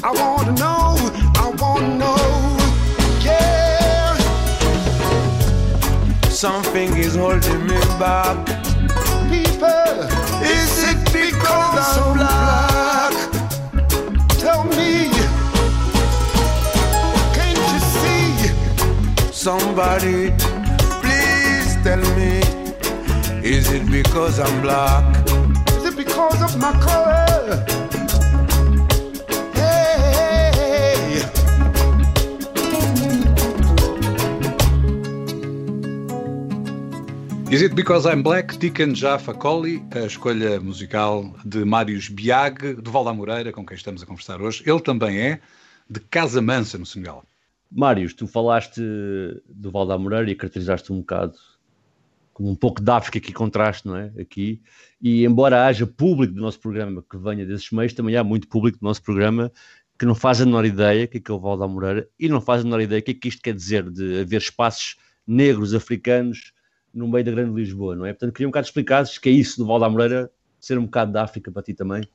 I 0.06 0.12
wanna 0.14 0.54
know, 0.54 0.96
I 1.36 1.52
wanna 1.60 1.98
know, 1.98 2.16
yeah. 3.26 4.16
Something 6.30 6.96
is 6.96 7.16
holding 7.18 7.68
me 7.68 7.78
back. 8.00 8.55
I'm 11.88 12.18
black? 12.18 13.14
Tell 14.40 14.64
me, 14.64 15.10
can't 17.36 17.60
you 17.72 17.80
see? 17.94 18.28
Somebody, 19.32 20.32
please 21.02 21.78
tell 21.84 22.04
me, 22.18 22.42
is 23.44 23.72
it 23.72 23.90
because 23.92 24.40
I'm 24.40 24.62
black? 24.62 25.06
Is 25.78 25.86
it 25.86 25.96
because 25.96 26.42
of 26.42 26.60
my 26.60 26.72
color? 26.80 27.85
Is 37.52 37.62
It 37.62 37.76
Because 37.76 38.10
I'm 38.10 38.24
Black, 38.24 38.58
Tiken 38.58 38.96
Jaffa 38.96 39.34
Collie, 39.34 39.82
a 39.92 40.00
escolha 40.00 40.60
musical 40.60 41.36
de 41.46 41.64
Mários 41.64 42.10
Biag, 42.10 42.74
do 42.82 42.90
Val 42.90 43.06
da 43.06 43.14
Moreira, 43.14 43.52
com 43.52 43.64
quem 43.64 43.78
estamos 43.78 44.02
a 44.02 44.06
conversar 44.06 44.42
hoje. 44.42 44.64
Ele 44.66 44.82
também 44.82 45.20
é 45.20 45.40
de 45.88 46.00
Casa 46.00 46.42
Mansa, 46.42 46.80
no 46.80 46.86
Senegal. 46.86 47.24
Mários, 47.72 48.16
tu 48.16 48.26
falaste 48.26 48.82
do 49.48 49.72
Val 49.72 49.86
da 49.86 49.98
Moreira 49.98 50.30
e 50.30 50.36
caracterizaste 50.36 50.92
um 50.92 51.00
bocado 51.00 51.36
como 52.34 52.50
um 52.50 52.56
pouco 52.56 52.82
de 52.82 52.92
África 52.92 53.20
que 53.20 53.32
contraste, 53.32 53.88
não 53.88 53.96
é? 53.96 54.12
Aqui. 54.20 54.60
E 55.00 55.24
embora 55.24 55.68
haja 55.68 55.86
público 55.86 56.34
do 56.34 56.42
nosso 56.42 56.60
programa 56.60 57.04
que 57.10 57.18
venha 57.18 57.46
desses 57.46 57.70
meios, 57.72 57.94
também 57.94 58.16
há 58.18 58.24
muito 58.24 58.48
público 58.48 58.80
do 58.80 58.84
nosso 58.84 59.04
programa 59.04 59.52
que 59.98 60.06
não 60.06 60.16
faz 60.16 60.42
a 60.42 60.46
menor 60.46 60.66
ideia 60.66 61.08
que 61.08 61.18
é, 61.18 61.22
que 61.22 61.32
é 61.32 61.34
o 61.34 61.40
Val 61.40 61.58
da 61.58 61.68
Moreira 61.68 62.10
e 62.20 62.28
não 62.28 62.42
faz 62.42 62.62
a 62.62 62.64
menor 62.64 62.82
ideia 62.82 63.02
que 63.02 63.12
é 63.12 63.14
que 63.14 63.28
isto 63.28 63.42
quer 63.42 63.54
dizer 63.54 63.90
de 63.90 64.22
haver 64.22 64.42
espaços 64.42 64.98
negros 65.26 65.74
africanos 65.74 66.55
no 66.96 67.08
meio 67.08 67.26
da 67.26 67.32
grande 67.32 67.54
Lisboa, 67.54 67.96
não 67.96 68.06
é? 68.06 68.14
Portanto, 68.14 68.34
queria 68.34 68.48
um 68.48 68.52
bocado 68.52 68.68
explicar 68.68 69.06
que 69.06 69.30
é 69.30 69.32
isso 69.32 69.58
do 69.58 69.68
Val 69.68 69.80
da 69.80 69.90
Moreira 69.90 70.32
ser 70.60 70.80
um 70.80 70.86
bocado 70.86 71.12
da 71.12 71.24
África 71.24 71.52
para 71.52 71.62
ti 71.62 71.74
também 71.74 72.08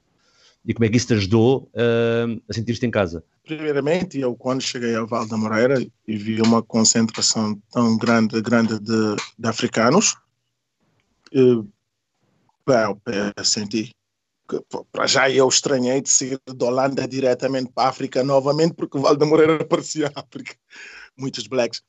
e 0.64 0.74
como 0.74 0.84
é 0.84 0.88
que 0.88 0.96
isso 0.96 1.06
te 1.06 1.14
ajudou 1.14 1.70
uh, 1.74 2.42
a 2.48 2.52
sentir-te 2.52 2.84
em 2.84 2.90
casa? 2.90 3.24
Primeiramente, 3.44 4.18
eu 4.20 4.34
quando 4.34 4.60
cheguei 4.60 4.94
ao 4.94 5.06
Val 5.06 5.26
da 5.26 5.36
Moreira 5.36 5.80
e 6.06 6.16
vi 6.16 6.40
uma 6.42 6.62
concentração 6.62 7.60
tão 7.70 7.96
grande, 7.96 8.40
grande 8.42 8.78
de, 8.78 9.16
de 9.38 9.48
africanos, 9.48 10.16
eu, 11.32 11.66
eu, 12.66 13.44
senti 13.44 13.90
para 14.90 15.06
já 15.06 15.30
eu 15.30 15.48
estranhei 15.48 16.00
de 16.00 16.10
seguir 16.10 16.40
de 16.44 16.64
Holanda 16.64 17.06
diretamente 17.06 17.70
para 17.72 17.84
a 17.84 17.88
África 17.88 18.22
novamente, 18.24 18.74
porque 18.74 18.98
o 18.98 19.00
Val 19.00 19.16
da 19.16 19.24
Moreira 19.24 19.64
parecia 19.64 20.12
África. 20.14 20.54
Muitos 21.16 21.46
blacks. 21.46 21.82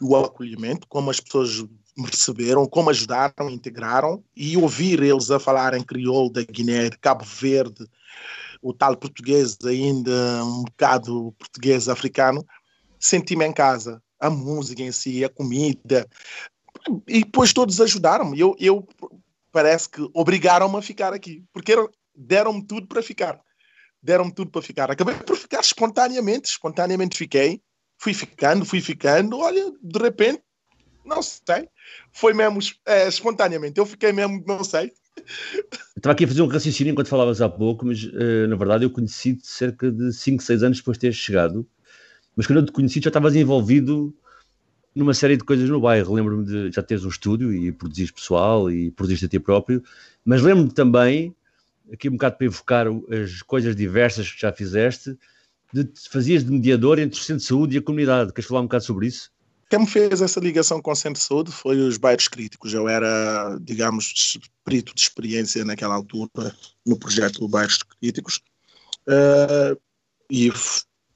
O 0.00 0.16
acolhimento, 0.16 0.86
como 0.88 1.10
as 1.10 1.20
pessoas 1.20 1.64
me 1.96 2.06
receberam, 2.06 2.66
como 2.66 2.90
ajudaram, 2.90 3.50
integraram, 3.50 4.22
e 4.34 4.56
ouvir 4.56 5.02
eles 5.02 5.30
a 5.30 5.38
falarem 5.38 5.82
crioulo 5.82 6.30
da 6.30 6.42
Guiné, 6.42 6.90
de 6.90 6.98
Cabo 6.98 7.24
Verde, 7.24 7.86
o 8.62 8.72
tal 8.72 8.96
português 8.96 9.58
ainda 9.64 10.44
um 10.44 10.62
bocado 10.62 11.34
português 11.38 11.88
africano, 11.88 12.46
senti-me 12.98 13.44
em 13.44 13.52
casa. 13.52 14.00
A 14.20 14.30
música 14.30 14.80
em 14.80 14.92
si, 14.92 15.24
a 15.24 15.28
comida. 15.28 16.08
E 17.08 17.24
depois 17.24 17.52
todos 17.52 17.80
ajudaram-me. 17.80 18.38
Eu, 18.38 18.54
eu 18.60 18.86
parece 19.50 19.88
que 19.88 20.08
obrigaram-me 20.14 20.76
a 20.78 20.82
ficar 20.82 21.12
aqui, 21.12 21.44
porque 21.52 21.74
deram-me 22.14 22.64
tudo 22.64 22.86
para 22.86 23.02
ficar. 23.02 23.40
Deram-me 24.00 24.32
tudo 24.32 24.52
para 24.52 24.62
ficar. 24.62 24.90
Acabei 24.92 25.16
por 25.16 25.36
ficar 25.36 25.60
espontaneamente, 25.60 26.48
espontaneamente 26.48 27.18
fiquei. 27.18 27.60
Fui 27.98 28.14
ficando, 28.14 28.64
fui 28.64 28.80
ficando. 28.80 29.38
Olha, 29.38 29.72
de 29.82 29.98
repente, 29.98 30.42
não 31.04 31.22
sei. 31.22 31.68
Foi 32.12 32.32
mesmo 32.32 32.58
é, 32.86 33.08
espontaneamente. 33.08 33.78
Eu 33.78 33.86
fiquei 33.86 34.12
mesmo, 34.12 34.42
não 34.46 34.64
sei. 34.64 34.92
Estava 35.96 36.12
aqui 36.12 36.24
a 36.24 36.28
fazer 36.28 36.42
um 36.42 36.46
raciocínio 36.46 36.92
enquanto 36.92 37.08
falavas 37.08 37.40
há 37.40 37.48
pouco, 37.48 37.86
mas 37.86 38.02
uh, 38.04 38.48
na 38.48 38.56
verdade 38.56 38.84
eu 38.84 38.90
conheci-te 38.90 39.46
cerca 39.46 39.90
de 39.90 40.12
5, 40.12 40.42
6 40.42 40.62
anos 40.62 40.78
depois 40.78 40.96
de 40.96 41.02
teres 41.02 41.16
chegado. 41.16 41.66
Mas 42.34 42.46
quando 42.46 42.60
eu 42.60 42.66
te 42.66 42.72
conheci 42.72 43.00
já 43.00 43.08
estavas 43.08 43.36
envolvido 43.36 44.14
numa 44.94 45.14
série 45.14 45.36
de 45.36 45.44
coisas 45.44 45.68
no 45.68 45.80
bairro. 45.80 46.14
Lembro-me 46.14 46.44
de 46.44 46.70
já 46.70 46.82
teres 46.82 47.04
um 47.04 47.08
estúdio 47.08 47.52
e 47.52 47.72
produzis 47.72 48.10
pessoal 48.10 48.70
e 48.70 48.90
produziste 48.90 49.26
a 49.26 49.28
ti 49.28 49.38
próprio, 49.38 49.82
mas 50.24 50.42
lembro-me 50.42 50.72
também, 50.72 51.34
aqui 51.92 52.08
um 52.08 52.12
bocado 52.12 52.36
para 52.36 52.46
evocar 52.46 52.86
as 53.10 53.42
coisas 53.42 53.74
diversas 53.74 54.30
que 54.30 54.40
já 54.40 54.52
fizeste, 54.52 55.16
de 55.72 55.88
fazias 56.10 56.44
de 56.44 56.50
mediador 56.50 56.98
entre 56.98 57.18
o 57.18 57.22
centro 57.22 57.40
de 57.40 57.48
saúde 57.48 57.76
e 57.76 57.78
a 57.78 57.82
comunidade. 57.82 58.32
Queres 58.32 58.46
falar 58.46 58.60
um 58.60 58.64
bocado 58.64 58.84
sobre 58.84 59.06
isso? 59.06 59.30
Quem 59.72 59.78
me 59.78 59.86
fez 59.86 60.20
essa 60.20 60.38
ligação 60.38 60.82
com 60.82 60.92
o 60.92 60.94
Centro 60.94 61.18
de 61.18 61.26
Saúde 61.26 61.50
foi 61.50 61.78
os 61.78 61.96
bairros 61.96 62.28
críticos. 62.28 62.74
Eu 62.74 62.90
era, 62.90 63.56
digamos, 63.58 64.38
perito 64.62 64.94
de 64.94 65.00
experiência 65.00 65.64
naquela 65.64 65.94
altura 65.94 66.54
no 66.84 66.94
projeto 66.98 67.48
Bairros 67.48 67.82
Críticos. 67.82 68.42
Uh, 69.08 69.80
e 70.30 70.52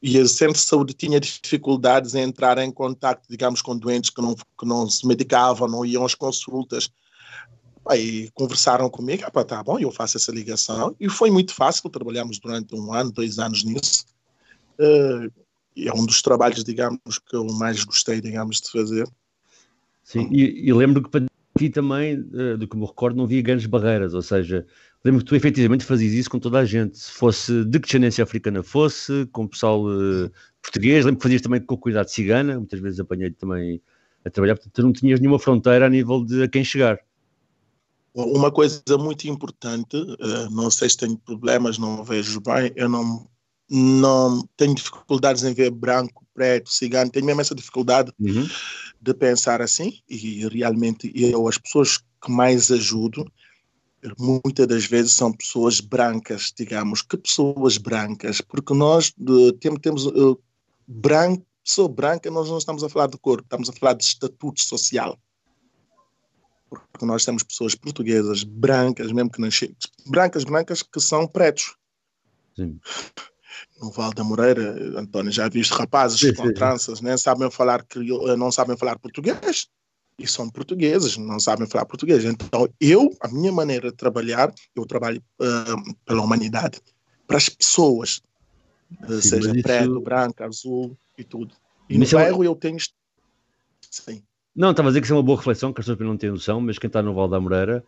e 0.00 0.18
o 0.18 0.26
centro 0.26 0.54
de 0.54 0.60
saúde 0.60 0.94
tinha 0.94 1.20
dificuldades 1.20 2.14
em 2.14 2.22
entrar 2.22 2.56
em 2.56 2.72
contato, 2.72 3.26
digamos, 3.28 3.60
com 3.60 3.76
doentes 3.76 4.08
que 4.08 4.22
não, 4.22 4.34
que 4.34 4.64
não 4.64 4.88
se 4.88 5.06
medicavam, 5.06 5.68
não 5.68 5.84
iam 5.84 6.06
às 6.06 6.14
consultas. 6.14 6.90
Aí 7.86 8.30
conversaram 8.32 8.88
comigo, 8.88 9.24
ah, 9.26 9.44
tá 9.44 9.62
bom, 9.62 9.78
eu 9.78 9.92
faço 9.92 10.16
essa 10.16 10.32
ligação. 10.32 10.96
E 10.98 11.10
foi 11.10 11.30
muito 11.30 11.52
fácil, 11.52 11.90
trabalhamos 11.90 12.38
durante 12.38 12.74
um 12.74 12.94
ano, 12.94 13.12
dois 13.12 13.38
anos 13.38 13.64
nisso. 13.64 14.06
Uh, 14.80 15.30
e 15.76 15.88
é 15.88 15.92
um 15.92 16.06
dos 16.06 16.22
trabalhos, 16.22 16.64
digamos, 16.64 17.18
que 17.18 17.36
eu 17.36 17.44
mais 17.58 17.84
gostei, 17.84 18.20
digamos, 18.20 18.60
de 18.60 18.70
fazer. 18.70 19.08
Sim, 20.02 20.28
e, 20.32 20.68
e 20.68 20.72
lembro 20.72 21.02
que 21.02 21.10
para 21.10 21.26
ti 21.58 21.68
também, 21.68 22.20
do 22.58 22.66
que 22.66 22.76
me 22.76 22.86
recordo, 22.86 23.16
não 23.16 23.24
havia 23.24 23.42
grandes 23.42 23.66
barreiras, 23.66 24.14
ou 24.14 24.22
seja, 24.22 24.66
Lembro 25.06 25.20
que 25.20 25.26
tu 25.26 25.36
efetivamente 25.36 25.84
fazias 25.84 26.12
isso 26.12 26.28
com 26.28 26.40
toda 26.40 26.58
a 26.58 26.64
gente, 26.64 26.98
se 26.98 27.12
fosse 27.12 27.64
de 27.64 27.78
que 27.78 27.86
descendência 27.86 28.24
africana 28.24 28.60
fosse, 28.60 29.24
com 29.30 29.44
o 29.44 29.48
pessoal 29.48 29.84
uh, 29.84 30.28
português, 30.60 31.04
lembro 31.04 31.18
que 31.18 31.22
fazias 31.22 31.42
também 31.42 31.60
com 31.60 31.76
cuidado 31.76 32.08
cigana, 32.08 32.56
muitas 32.56 32.80
vezes 32.80 32.98
apanhei 32.98 33.30
também 33.30 33.80
a 34.24 34.30
trabalhar, 34.30 34.56
portanto 34.56 34.72
tu 34.72 34.82
não 34.82 34.92
tinhas 34.92 35.20
nenhuma 35.20 35.38
fronteira 35.38 35.86
a 35.86 35.88
nível 35.88 36.24
de 36.24 36.42
a 36.42 36.48
quem 36.48 36.64
chegar. 36.64 36.98
Uma 38.12 38.50
coisa 38.50 38.82
muito 38.98 39.28
importante, 39.28 39.96
uh, 39.96 40.50
não 40.50 40.72
sei 40.72 40.88
se 40.88 40.96
tenho 40.96 41.16
problemas, 41.18 41.78
não 41.78 42.02
vejo 42.02 42.40
bem, 42.40 42.72
eu 42.74 42.88
não, 42.88 43.28
não 43.68 44.48
tenho 44.57 44.74
dificuldades 44.74 45.42
em 45.42 45.52
ver 45.52 45.70
branco, 45.70 46.24
preto, 46.33 46.70
cigano, 46.70 47.11
tenho 47.11 47.26
mesmo 47.26 47.40
essa 47.40 47.55
dificuldade 47.55 48.12
uhum. 48.20 48.48
de 49.00 49.14
pensar 49.14 49.61
assim, 49.61 50.00
e 50.09 50.46
realmente 50.48 51.11
eu, 51.14 51.48
as 51.48 51.59
pessoas 51.59 51.98
que 51.98 52.31
mais 52.31 52.70
ajudo, 52.70 53.24
muitas 54.18 54.66
das 54.66 54.87
vezes 54.87 55.12
são 55.12 55.33
pessoas 55.33 55.81
brancas, 55.81 56.52
digamos. 56.57 57.02
Que 57.02 57.16
pessoas 57.16 57.79
brancas? 57.79 58.40
Porque 58.40 58.74
nós 58.74 59.12
de, 59.16 59.52
temos, 59.55 59.81
temos 59.81 60.07
uh, 60.07 60.38
branco, 60.87 61.44
pessoa 61.64 61.88
branca, 61.88 62.31
nós 62.31 62.48
não 62.48 62.59
estamos 62.59 62.85
a 62.85 62.88
falar 62.88 63.09
de 63.09 63.18
cor, 63.18 63.40
estamos 63.40 63.68
a 63.68 63.72
falar 63.72 63.94
de 63.94 64.05
estatuto 64.05 64.61
social. 64.61 65.18
Porque 66.68 67.07
nós 67.07 67.24
temos 67.24 67.42
pessoas 67.42 67.74
portuguesas 67.74 68.42
brancas, 68.44 69.11
mesmo 69.12 69.31
que 69.31 69.40
nasceram, 69.40 69.74
brancas, 70.07 70.44
brancas, 70.44 70.83
que 70.83 71.00
são 71.00 71.26
pretos. 71.26 71.76
Sim. 72.55 72.79
No 73.80 73.90
Val 73.90 74.12
da 74.12 74.24
Moreira, 74.24 74.98
António, 74.98 75.30
já 75.30 75.48
visto 75.48 75.72
rapazes 75.72 76.20
sim, 76.20 76.34
com 76.34 76.46
sim. 76.46 76.54
tranças, 76.54 77.00
nem 77.00 77.16
sabem 77.16 77.50
falar, 77.50 77.84
não 78.36 78.50
sabem 78.50 78.76
falar 78.76 78.98
português 78.98 79.68
e 80.18 80.26
são 80.26 80.48
portugueses, 80.48 81.16
não 81.16 81.38
sabem 81.38 81.66
falar 81.66 81.84
português. 81.84 82.24
Então, 82.24 82.68
eu, 82.80 83.14
a 83.20 83.28
minha 83.28 83.52
maneira 83.52 83.90
de 83.90 83.96
trabalhar, 83.96 84.52
eu 84.74 84.86
trabalho 84.86 85.22
uh, 85.40 85.94
pela 86.04 86.22
humanidade, 86.22 86.80
para 87.26 87.36
as 87.36 87.48
pessoas, 87.48 88.22
uh, 89.02 89.20
Sim, 89.20 89.28
seja 89.28 89.52
preto, 89.62 89.90
isso... 89.90 90.00
branco, 90.00 90.42
azul 90.42 90.96
e 91.18 91.24
tudo. 91.24 91.54
E 91.88 91.98
mas 91.98 92.10
no 92.12 92.18
bairro 92.18 92.44
eu 92.44 92.54
tenho. 92.54 92.78
Sim. 93.90 94.22
Não, 94.54 94.70
estava 94.70 94.88
a 94.88 94.90
dizer 94.90 95.00
que 95.00 95.06
isso 95.06 95.12
é 95.12 95.16
uma 95.16 95.22
boa 95.22 95.36
reflexão, 95.36 95.72
que 95.72 95.80
as 95.80 95.86
pessoas 95.86 96.06
não 96.06 96.16
têm 96.16 96.30
noção, 96.30 96.60
mas 96.60 96.78
quem 96.78 96.88
está 96.88 97.02
no 97.02 97.14
Val 97.14 97.28
da 97.28 97.38
Moreira 97.38 97.84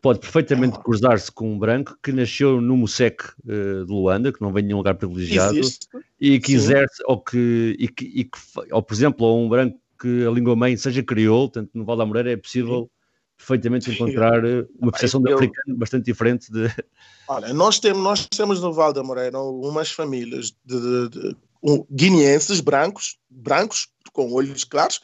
pode 0.00 0.20
perfeitamente 0.20 0.78
cruzar-se 0.78 1.30
com 1.30 1.52
um 1.52 1.58
branco 1.58 1.96
que 2.02 2.12
nasceu 2.12 2.60
no 2.60 2.76
Mosec 2.76 3.24
uh, 3.44 3.84
de 3.84 3.92
Luanda, 3.92 4.32
que 4.32 4.40
não 4.40 4.52
vem 4.52 4.62
de 4.62 4.68
nenhum 4.68 4.78
lugar 4.78 4.94
privilegiado, 4.94 5.58
Existe. 5.58 5.86
e 6.20 6.40
que 6.40 6.48
Sim. 6.48 6.54
exerce, 6.54 7.02
ou 7.06 7.20
que, 7.20 7.76
e 7.78 7.88
que, 7.88 8.04
e 8.04 8.24
que, 8.24 8.38
ou 8.70 8.82
por 8.82 8.94
exemplo, 8.94 9.26
ou 9.26 9.44
um 9.44 9.48
branco 9.48 9.78
que 10.00 10.26
a 10.26 10.30
língua 10.30 10.56
mãe 10.56 10.76
seja 10.76 11.02
crioulo, 11.02 11.50
tanto 11.50 11.70
no 11.74 11.84
Val 11.84 11.96
da 11.96 12.06
Moreira 12.06 12.32
é 12.32 12.36
possível 12.36 12.84
Sim. 12.84 12.88
perfeitamente 13.36 13.90
encontrar 13.90 14.44
eh, 14.44 14.66
uma 14.80 14.90
percepção 14.90 15.20
de 15.20 15.32
africano 15.32 15.76
bastante 15.76 16.06
diferente 16.06 16.50
de... 16.50 16.68
Olha, 17.28 17.52
nós 17.52 17.78
temos, 17.78 18.02
nós 18.02 18.26
temos 18.26 18.60
no 18.60 18.72
Val 18.72 18.92
da 18.92 19.02
Moreira 19.02 19.38
umas 19.38 19.92
famílias 19.92 20.54
de, 20.64 20.80
de, 20.80 21.08
de 21.10 21.36
um, 21.62 21.84
guineenses 21.90 22.60
brancos, 22.60 23.18
brancos, 23.28 23.88
com 24.12 24.32
olhos 24.32 24.64
claros, 24.64 25.00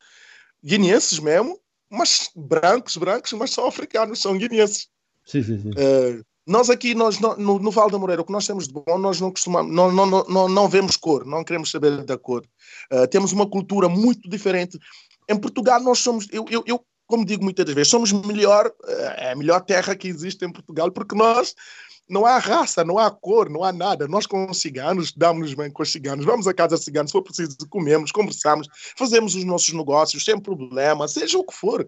guineenses 0.64 1.18
mesmo, 1.18 1.61
mas 1.90 2.31
brancos, 2.35 2.96
brancos, 2.96 3.33
mas 3.33 3.51
são 3.51 3.66
africanos, 3.66 4.20
são 4.20 4.37
guineenses. 4.37 4.88
Sim, 5.25 5.42
sim, 5.42 5.61
sim. 5.61 5.70
Uh, 5.70 6.25
nós 6.46 6.70
aqui, 6.70 6.94
nós, 6.94 7.18
no, 7.18 7.59
no 7.59 7.70
Val 7.70 7.90
da 7.90 7.99
Moreira, 7.99 8.22
o 8.22 8.25
que 8.25 8.33
nós 8.33 8.46
temos 8.46 8.68
de 8.68 8.72
bom, 8.72 8.99
nós 8.99 9.20
não 9.20 9.31
costumamos, 9.31 9.75
não, 9.75 9.90
não, 9.90 10.07
não, 10.07 10.49
não 10.49 10.68
vemos 10.68 10.96
cor, 10.96 11.25
não 11.27 11.42
queremos 11.42 11.70
saber 11.70 12.05
da 12.05 12.16
cor. 12.16 12.44
Uh, 12.92 13.07
temos 13.09 13.33
uma 13.33 13.49
cultura 13.49 13.88
muito 13.88 14.29
diferente. 14.29 14.79
Em 15.29 15.37
Portugal, 15.37 15.81
nós 15.81 15.99
somos, 15.99 16.29
eu, 16.31 16.44
eu, 16.49 16.62
eu 16.66 16.85
como 17.07 17.25
digo 17.25 17.42
muitas 17.42 17.64
vezes, 17.72 17.88
somos 17.88 18.12
melhor, 18.12 18.70
é 19.16 19.33
a 19.33 19.37
melhor 19.37 19.61
terra 19.61 19.94
que 19.94 20.09
existe 20.09 20.44
em 20.44 20.53
Portugal, 20.53 20.90
porque 20.90 21.14
nós 21.14 21.55
não 22.09 22.25
há 22.25 22.38
raça, 22.38 22.85
não 22.85 22.99
há 22.99 23.11
cor, 23.11 23.51
não 23.51 23.64
há 23.64 23.73
nada. 23.73 24.07
Nós 24.07 24.27
com 24.27 24.51
os 24.51 24.61
ciganos, 24.61 25.12
damos-nos 25.12 25.55
bem 25.55 25.71
com 25.71 25.83
os 25.83 25.90
ciganos, 25.90 26.25
vamos 26.25 26.47
à 26.47 26.55
casa 26.55 26.77
ciganos, 26.77 27.11
se 27.11 27.12
for 27.12 27.23
preciso, 27.23 27.57
comemos, 27.69 28.12
conversamos, 28.12 28.69
fazemos 28.97 29.35
os 29.35 29.45
nossos 29.45 29.73
negócios 29.73 30.25
sem 30.25 30.38
problema, 30.38 31.09
seja 31.09 31.38
o 31.38 31.45
que 31.45 31.55
for. 31.55 31.87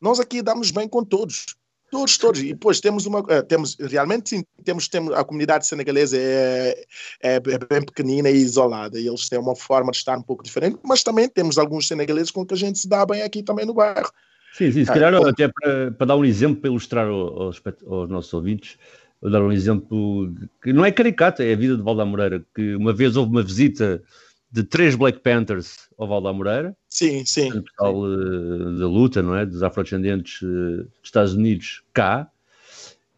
Nós 0.00 0.18
aqui 0.18 0.42
damos 0.42 0.70
bem 0.70 0.88
com 0.88 1.04
todos. 1.04 1.46
Todos, 1.90 2.16
todos. 2.18 2.40
E 2.40 2.52
depois 2.52 2.80
temos 2.80 3.04
uma. 3.04 3.18
Uh, 3.18 3.42
temos, 3.42 3.76
realmente, 3.80 4.30
sim, 4.30 4.44
temos, 4.64 4.86
temos, 4.86 5.12
a 5.12 5.24
comunidade 5.24 5.66
senegalesa 5.66 6.16
é, 6.16 6.84
é, 7.20 7.34
é, 7.34 7.40
bem 7.40 7.84
pequenina 7.84 8.30
e 8.30 8.36
isolada. 8.36 8.98
E 8.98 9.08
eles 9.08 9.28
têm 9.28 9.40
uma 9.40 9.56
forma 9.56 9.90
de 9.90 9.98
estar 9.98 10.16
um 10.16 10.22
pouco 10.22 10.44
diferente, 10.44 10.78
mas 10.84 11.02
também 11.02 11.28
temos 11.28 11.58
alguns 11.58 11.88
senegaleses 11.88 12.30
com 12.30 12.46
que 12.46 12.54
a 12.54 12.56
gente 12.56 12.78
se 12.78 12.88
dá 12.88 13.04
bem 13.04 13.22
aqui 13.22 13.42
também 13.42 13.66
no 13.66 13.74
bairro. 13.74 14.10
Sim, 14.52 14.70
sim, 14.72 14.84
se 14.84 14.92
calhar 14.92 15.14
ah, 15.14 15.28
até 15.28 15.48
para, 15.48 15.92
para, 15.92 16.06
dar 16.06 16.16
um 16.16 16.24
exemplo, 16.24 16.60
para 16.60 16.70
ilustrar 16.70 17.06
aos, 17.06 17.62
aos, 17.86 18.08
nossos 18.08 18.32
ouvintes, 18.34 18.78
vou 19.20 19.30
dar 19.30 19.42
um 19.42 19.52
exemplo 19.52 20.32
que 20.62 20.72
não 20.72 20.84
é 20.84 20.90
caricato, 20.90 21.42
é 21.42 21.52
a 21.52 21.56
vida 21.56 21.76
de 21.76 21.82
Valda 21.82 22.04
Moreira, 22.04 22.44
que 22.54 22.74
uma 22.74 22.92
vez 22.92 23.16
houve 23.16 23.30
uma 23.30 23.42
visita 23.42 24.02
de 24.50 24.64
três 24.64 24.94
Black 24.94 25.20
Panthers 25.20 25.88
ao 25.96 26.08
Valda 26.08 26.32
Moreira. 26.32 26.76
Sim, 26.88 27.24
sim. 27.24 27.52
O 27.52 27.62
pessoal 27.62 28.00
uh, 28.00 28.78
da 28.78 28.86
luta, 28.86 29.22
não 29.22 29.36
é? 29.36 29.46
Dos 29.46 29.62
afrodescendentes 29.62 30.42
uh, 30.42 30.84
dos 30.84 30.90
Estados 31.04 31.34
Unidos 31.34 31.82
cá. 31.92 32.28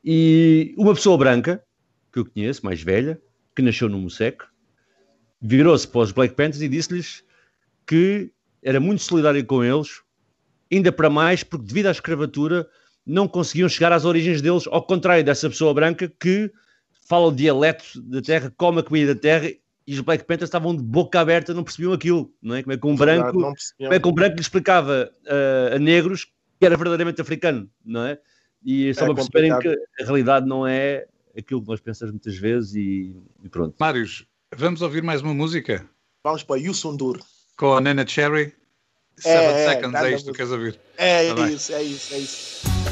E 0.04 0.74
uma 0.76 0.94
pessoa 0.94 1.16
branca, 1.16 1.62
que 2.12 2.18
eu 2.18 2.26
conheço, 2.26 2.64
mais 2.64 2.82
velha, 2.82 3.20
que 3.54 3.62
nasceu 3.62 3.88
no 3.88 3.98
Musec, 3.98 4.44
virou-se 5.40 5.86
para 5.88 6.00
os 6.00 6.12
Black 6.12 6.34
Panthers 6.34 6.60
e 6.60 6.68
disse-lhes 6.68 7.24
que 7.86 8.30
era 8.62 8.78
muito 8.78 9.02
solidário 9.02 9.44
com 9.44 9.64
eles, 9.64 10.02
ainda 10.70 10.92
para 10.92 11.08
mais 11.08 11.42
porque 11.42 11.66
devido 11.66 11.86
à 11.86 11.90
escravatura 11.90 12.68
não 13.06 13.26
conseguiam 13.26 13.68
chegar 13.68 13.92
às 13.92 14.04
origens 14.04 14.40
deles, 14.40 14.64
ao 14.66 14.82
contrário 14.82 15.24
dessa 15.24 15.48
pessoa 15.48 15.74
branca 15.74 16.08
que 16.20 16.50
fala 17.06 17.26
o 17.26 17.32
dialeto 17.32 18.00
da 18.02 18.22
terra, 18.22 18.52
come 18.56 18.80
a 18.80 18.82
comida 18.82 19.14
da 19.14 19.20
terra 19.20 19.50
e 19.86 19.94
os 19.94 20.00
Black 20.00 20.24
Panthers 20.24 20.48
estavam 20.48 20.76
de 20.76 20.82
boca 20.82 21.20
aberta, 21.20 21.52
não 21.52 21.64
percebiam 21.64 21.92
aquilo, 21.92 22.32
não 22.40 22.54
é? 22.54 22.62
Como 22.62 22.72
é 22.72 22.78
que 22.78 22.86
um 22.86 22.96
branco, 22.96 23.32
como 23.32 23.92
é 23.92 23.98
que 23.98 24.08
um 24.08 24.12
branco 24.12 24.36
lhe 24.36 24.40
explicava 24.40 25.10
uh, 25.26 25.74
a 25.74 25.78
negros 25.78 26.26
que 26.58 26.66
era 26.66 26.76
verdadeiramente 26.76 27.20
africano, 27.20 27.68
não 27.84 28.04
é? 28.04 28.18
E 28.64 28.94
só 28.94 29.02
é 29.02 29.06
para 29.06 29.14
perceberem 29.16 29.58
que 29.58 29.68
a 29.68 30.04
realidade 30.04 30.46
não 30.46 30.66
é 30.66 31.06
aquilo 31.36 31.60
que 31.60 31.68
nós 31.68 31.80
pensamos 31.80 32.12
muitas 32.12 32.36
vezes 32.36 32.74
e, 32.74 33.16
e 33.42 33.48
pronto. 33.48 33.74
Mários, 33.78 34.24
vamos 34.54 34.82
ouvir 34.82 35.02
mais 35.02 35.20
uma 35.20 35.34
música? 35.34 35.84
Vamos 36.22 36.44
para 36.44 36.60
Yusundur. 36.60 37.18
Com 37.56 37.74
a 37.74 37.80
Nena 37.80 38.06
Cherry? 38.06 38.54
Seven 39.16 39.48
é, 39.48 39.68
Seconds, 39.68 39.94
é, 39.94 40.12
é 40.12 40.14
isto 40.14 40.30
que 40.30 40.36
queres 40.36 40.52
ouvir? 40.52 40.80
É, 40.96 41.34
tá 41.34 41.50
isso, 41.50 41.72
é 41.72 41.82
isso, 41.82 42.14
é 42.14 42.18
isso. 42.18 42.91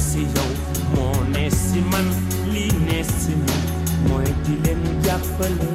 Si 0.00 0.20
yow 0.34 0.50
moo 0.94 1.24
ne 1.32 1.50
si 1.50 1.80
man 1.90 2.06
li 2.52 2.66
ne 2.86 3.02
si 3.04 3.34
man 3.44 3.62
mooy 4.08 4.28
di 4.44 4.54
leen 4.64 4.82
jàppale 5.04 5.71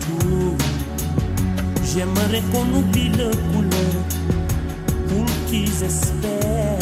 tout. 0.00 0.56
J'aimerais 1.84 2.42
qu'on 2.52 2.66
oublie 2.78 3.08
le 3.08 3.30
couleur 3.52 3.96
pour 5.08 5.24
qu'ils 5.48 5.82
espèrent. 5.82 6.78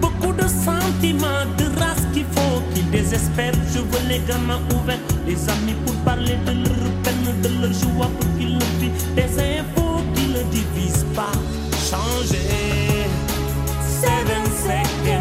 Beaucoup 0.00 0.32
de 0.32 0.46
sentiments, 0.48 1.46
de 1.58 1.64
race 1.78 2.06
qu'il 2.12 2.24
faut 2.24 2.62
qu'ils 2.74 2.90
désespèrent. 2.90 3.52
Je 3.74 3.78
veux 3.78 4.08
les 4.08 4.20
gamins 4.20 4.60
ouverts, 4.74 4.98
les 5.26 5.48
amis 5.48 5.76
pour 5.84 5.94
parler 5.96 6.36
de 6.46 6.52
leur 6.52 6.90
peine, 7.02 7.40
de 7.42 7.48
leur 7.60 7.72
joie 7.72 8.10
pour 8.18 8.38
qu'ils 8.38 8.54
le 8.54 8.64
vivent. 8.80 9.14
Des 9.14 9.32
infos 9.38 10.00
qui 10.14 10.26
ne 10.28 10.42
divisent 10.50 11.06
pas. 11.14 11.32
Changer. 11.90 13.06
Seven 14.00 14.44
seconds 14.64 15.19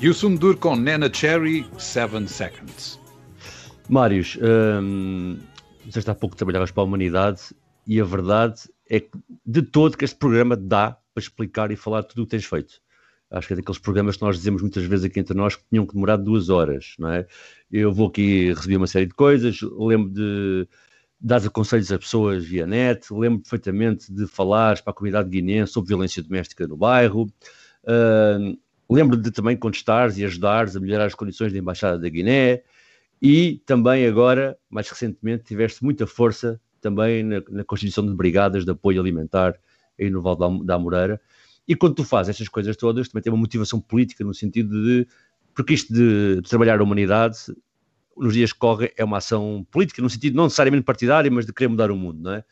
Yusum 0.00 0.36
Dur 0.36 0.56
com 0.56 0.76
Nana 0.76 1.12
Cherry, 1.12 1.66
7 1.76 2.28
Seconds. 2.28 3.00
Mários, 3.88 4.38
hum, 4.40 5.36
disseste 5.84 6.08
há 6.08 6.14
pouco 6.14 6.36
trabalhavas 6.36 6.70
para 6.70 6.84
a 6.84 6.86
humanidade 6.86 7.40
e 7.84 8.00
a 8.00 8.04
verdade 8.04 8.60
é 8.88 9.00
que 9.00 9.10
de 9.44 9.60
todo 9.60 9.96
que 9.96 10.04
este 10.04 10.16
programa 10.16 10.56
dá 10.56 10.92
para 11.12 11.20
explicar 11.20 11.72
e 11.72 11.76
falar 11.76 12.04
tudo 12.04 12.22
o 12.22 12.26
que 12.26 12.30
tens 12.30 12.44
feito. 12.44 12.74
Acho 13.28 13.48
que 13.48 13.54
é 13.54 13.56
daqueles 13.56 13.80
programas 13.80 14.16
que 14.16 14.22
nós 14.22 14.36
dizemos 14.36 14.62
muitas 14.62 14.84
vezes 14.84 15.04
aqui 15.04 15.18
entre 15.18 15.36
nós 15.36 15.56
que 15.56 15.64
tinham 15.68 15.84
que 15.84 15.94
demorar 15.94 16.16
duas 16.16 16.48
horas, 16.48 16.94
não 16.96 17.10
é? 17.10 17.26
Eu 17.68 17.92
vou 17.92 18.06
aqui 18.06 18.52
receber 18.52 18.76
uma 18.76 18.86
série 18.86 19.06
de 19.06 19.14
coisas, 19.14 19.60
lembro 19.62 20.10
de 20.10 20.68
dar 21.20 21.40
conselhos 21.50 21.90
a 21.90 21.98
pessoas 21.98 22.44
via 22.44 22.68
net, 22.68 23.12
lembro 23.12 23.40
perfeitamente 23.40 24.12
de 24.12 24.28
falar 24.28 24.80
para 24.80 24.92
a 24.92 24.94
comunidade 24.94 25.28
guineense 25.28 25.72
sobre 25.72 25.88
violência 25.88 26.22
doméstica 26.22 26.68
no 26.68 26.76
bairro, 26.76 27.22
uh, 27.82 28.56
lembro 28.94 29.16
de 29.16 29.30
também 29.30 29.56
contestares 29.56 30.16
e 30.16 30.24
ajudares 30.24 30.74
a 30.74 30.80
melhorar 30.80 31.06
as 31.06 31.14
condições 31.14 31.52
da 31.52 31.58
Embaixada 31.58 31.98
da 31.98 32.08
Guiné 32.08 32.62
e 33.20 33.60
também 33.66 34.06
agora, 34.06 34.56
mais 34.70 34.88
recentemente, 34.88 35.44
tiveste 35.44 35.82
muita 35.82 36.06
força 36.06 36.60
também 36.80 37.22
na, 37.22 37.42
na 37.50 37.64
constituição 37.64 38.06
de 38.06 38.14
brigadas 38.14 38.64
de 38.64 38.70
apoio 38.70 39.00
alimentar 39.00 39.58
aí 39.98 40.08
no 40.08 40.22
Val 40.22 40.36
da, 40.36 40.48
da 40.64 40.78
Moreira. 40.78 41.20
E 41.66 41.74
quando 41.74 41.96
tu 41.96 42.04
fazes 42.04 42.30
estas 42.30 42.48
coisas 42.48 42.76
todas, 42.76 43.08
também 43.08 43.22
tem 43.22 43.32
uma 43.32 43.38
motivação 43.38 43.80
política 43.80 44.24
no 44.24 44.32
sentido 44.32 44.82
de. 44.82 45.06
Porque 45.54 45.74
isto 45.74 45.92
de, 45.92 46.40
trabalhar 46.48 46.80
a 46.80 46.82
humanidade, 46.82 47.36
nos 48.16 48.32
dias 48.32 48.52
que 48.52 48.58
correm, 48.58 48.90
é 48.96 49.04
uma 49.04 49.18
ação 49.18 49.66
política, 49.70 50.00
no 50.00 50.08
sentido 50.08 50.36
não 50.36 50.44
necessariamente 50.44 50.84
partidário, 50.84 51.30
mas 51.32 51.44
de 51.44 51.52
querer 51.52 51.68
mudar 51.68 51.90
o 51.90 51.96
mundo, 51.96 52.20
não 52.22 52.32
é? 52.32 52.44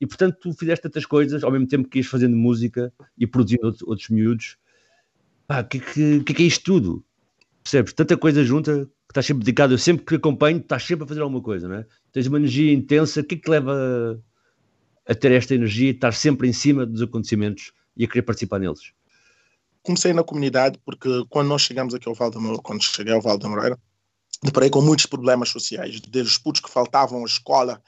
E 0.00 0.06
portanto, 0.06 0.36
tu 0.40 0.52
fizeste 0.52 0.82
tantas 0.82 1.06
coisas 1.06 1.42
ao 1.42 1.50
mesmo 1.50 1.66
tempo 1.66 1.88
que 1.88 1.98
ias 1.98 2.06
fazendo 2.06 2.36
música 2.36 2.92
e 3.16 3.26
produzindo 3.26 3.66
outros, 3.66 3.82
outros 3.82 4.08
miúdos 4.08 4.56
o 5.48 5.64
que, 5.64 5.80
que, 5.80 6.34
que, 6.34 6.42
é 6.42 6.46
isto 6.46 6.64
tudo? 6.64 7.04
Percebes? 7.62 7.92
Tanta 7.94 8.16
coisa 8.16 8.44
junta 8.44 8.84
que 8.84 9.12
estás 9.12 9.26
sempre 9.26 9.44
dedicado. 9.44 9.74
Eu 9.74 9.78
sempre 9.78 10.04
que 10.04 10.14
acompanho, 10.16 10.58
estás 10.58 10.84
sempre 10.84 11.04
a 11.04 11.08
fazer 11.08 11.22
alguma 11.22 11.42
coisa, 11.42 11.66
não 11.66 11.76
é? 11.76 11.86
Tens 12.12 12.26
uma 12.26 12.38
energia 12.38 12.72
intensa. 12.72 13.20
O 13.20 13.24
que 13.24 13.34
é 13.34 13.38
que 13.38 13.50
leva 13.50 14.22
a, 15.06 15.14
ter 15.14 15.32
esta 15.32 15.54
energia 15.54 15.90
estar 15.90 16.12
sempre 16.12 16.48
em 16.48 16.52
cima 16.52 16.84
dos 16.84 17.00
acontecimentos 17.00 17.72
e 17.96 18.04
a 18.04 18.08
querer 18.08 18.22
participar 18.22 18.58
neles? 18.58 18.92
Comecei 19.82 20.12
na 20.12 20.22
comunidade 20.22 20.78
porque 20.84 21.24
quando 21.30 21.48
nós 21.48 21.62
chegamos 21.62 21.94
aqui 21.94 22.08
ao 22.08 22.14
Val 22.14 22.30
da 22.30 22.38
Moreira, 22.38 22.62
quando 22.62 22.82
cheguei 22.82 23.14
ao 23.14 23.22
Val 23.22 23.38
da 23.38 23.48
Moreira, 23.48 23.78
deparei 24.42 24.68
com 24.68 24.82
muitos 24.82 25.06
problemas 25.06 25.48
sociais, 25.48 25.98
desde 26.00 26.30
os 26.30 26.36
putos 26.36 26.60
que 26.60 26.70
faltavam 26.70 27.22
à 27.22 27.24
escola, 27.24 27.82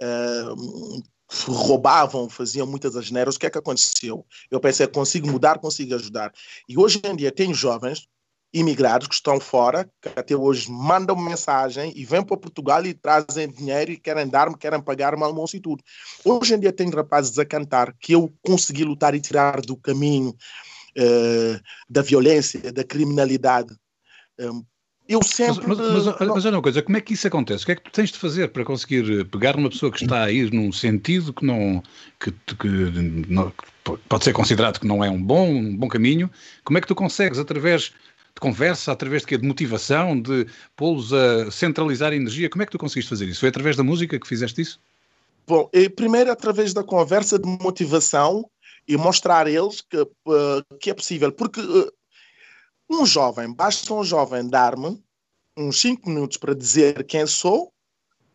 uh, 0.00 1.02
roubavam, 1.46 2.28
faziam 2.28 2.66
muitas 2.66 2.96
asneiras, 2.96 3.36
o 3.36 3.38
que 3.38 3.46
é 3.46 3.50
que 3.50 3.58
aconteceu? 3.58 4.26
Eu 4.50 4.60
pensei, 4.60 4.86
consigo 4.86 5.28
mudar, 5.28 5.58
consigo 5.58 5.94
ajudar. 5.94 6.32
E 6.68 6.78
hoje 6.78 7.00
em 7.04 7.16
dia 7.16 7.32
tem 7.32 7.52
jovens 7.54 8.06
imigrados 8.52 9.08
que 9.08 9.14
estão 9.14 9.40
fora, 9.40 9.90
que 10.00 10.10
até 10.14 10.36
hoje 10.36 10.70
mandam 10.70 11.16
mensagem 11.16 11.92
e 11.96 12.04
vêm 12.04 12.22
para 12.22 12.36
Portugal 12.36 12.84
e 12.84 12.92
trazem 12.92 13.48
dinheiro 13.48 13.92
e 13.92 13.96
querem 13.96 14.28
dar-me, 14.28 14.56
querem 14.58 14.80
pagar-me 14.80 15.22
almoço 15.22 15.56
e 15.56 15.60
tudo. 15.60 15.82
Hoje 16.24 16.54
em 16.54 16.60
dia 16.60 16.72
tem 16.72 16.90
rapazes 16.90 17.38
a 17.38 17.46
cantar 17.46 17.94
que 17.98 18.12
eu 18.12 18.32
consegui 18.42 18.84
lutar 18.84 19.14
e 19.14 19.20
tirar 19.20 19.62
do 19.62 19.74
caminho 19.74 20.30
uh, 20.30 21.60
da 21.88 22.02
violência, 22.02 22.70
da 22.72 22.84
criminalidade. 22.84 23.74
Um, 24.38 24.62
eu 25.08 25.22
sempre. 25.22 25.66
Mas, 25.66 25.78
mas, 25.78 26.06
mas, 26.06 26.28
mas, 26.28 26.44
olha 26.44 26.56
uma 26.56 26.62
coisa, 26.62 26.82
como 26.82 26.96
é 26.96 27.00
que 27.00 27.14
isso 27.14 27.26
acontece? 27.26 27.64
O 27.64 27.66
que 27.66 27.72
é 27.72 27.74
que 27.76 27.82
tu 27.82 27.90
tens 27.90 28.10
de 28.10 28.18
fazer 28.18 28.48
para 28.48 28.64
conseguir 28.64 29.20
eh, 29.20 29.24
pegar 29.24 29.56
uma 29.56 29.68
pessoa 29.68 29.90
que 29.90 30.02
está 30.02 30.24
a 30.24 30.30
ir 30.30 30.52
num 30.52 30.72
sentido 30.72 31.32
que 31.32 31.44
não. 31.44 31.82
que, 32.20 32.30
que 32.30 32.68
não, 33.28 33.52
pode 34.08 34.24
ser 34.24 34.32
considerado 34.32 34.78
que 34.78 34.86
não 34.86 35.02
é 35.02 35.10
um 35.10 35.20
bom, 35.20 35.48
um 35.48 35.76
bom 35.76 35.88
caminho? 35.88 36.30
Como 36.64 36.78
é 36.78 36.80
que 36.80 36.86
tu 36.86 36.94
consegues, 36.94 37.38
através 37.38 37.92
de 38.34 38.40
conversa, 38.40 38.92
através 38.92 39.22
de 39.22 39.28
quê? 39.28 39.36
De 39.36 39.46
motivação, 39.46 40.20
de 40.20 40.46
pô-los 40.76 41.12
a 41.12 41.50
centralizar 41.50 42.12
a 42.12 42.16
energia? 42.16 42.48
Como 42.48 42.62
é 42.62 42.66
que 42.66 42.72
tu 42.72 42.78
conseguiste 42.78 43.10
fazer 43.10 43.26
isso? 43.26 43.40
Foi 43.40 43.48
através 43.48 43.76
da 43.76 43.82
música 43.82 44.18
que 44.18 44.26
fizeste 44.26 44.60
isso? 44.60 44.80
Bom, 45.46 45.68
primeiro 45.96 46.30
através 46.30 46.72
da 46.72 46.84
conversa 46.84 47.38
de 47.38 47.48
motivação 47.60 48.48
e 48.86 48.96
mostrar 48.96 49.46
a 49.46 49.50
eles 49.50 49.80
que, 49.80 49.96
uh, 50.00 50.78
que 50.80 50.90
é 50.90 50.94
possível. 50.94 51.32
Porque. 51.32 51.60
Um 52.92 53.06
jovem, 53.06 53.50
basta 53.50 53.94
um 53.94 54.04
jovem 54.04 54.46
dar-me 54.46 55.02
uns 55.56 55.80
5 55.80 56.06
minutos 56.10 56.36
para 56.36 56.54
dizer 56.54 57.02
quem 57.04 57.26
sou, 57.26 57.72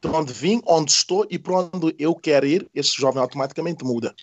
de 0.02 0.08
onde 0.08 0.34
vim, 0.34 0.64
onde 0.66 0.92
estou 0.92 1.28
e 1.30 1.38
para 1.38 1.70
onde 1.72 1.96
eu 2.00 2.16
quero 2.16 2.44
ir, 2.44 2.68
esse 2.74 3.00
jovem 3.00 3.22
automaticamente 3.22 3.86
muda. 3.86 4.16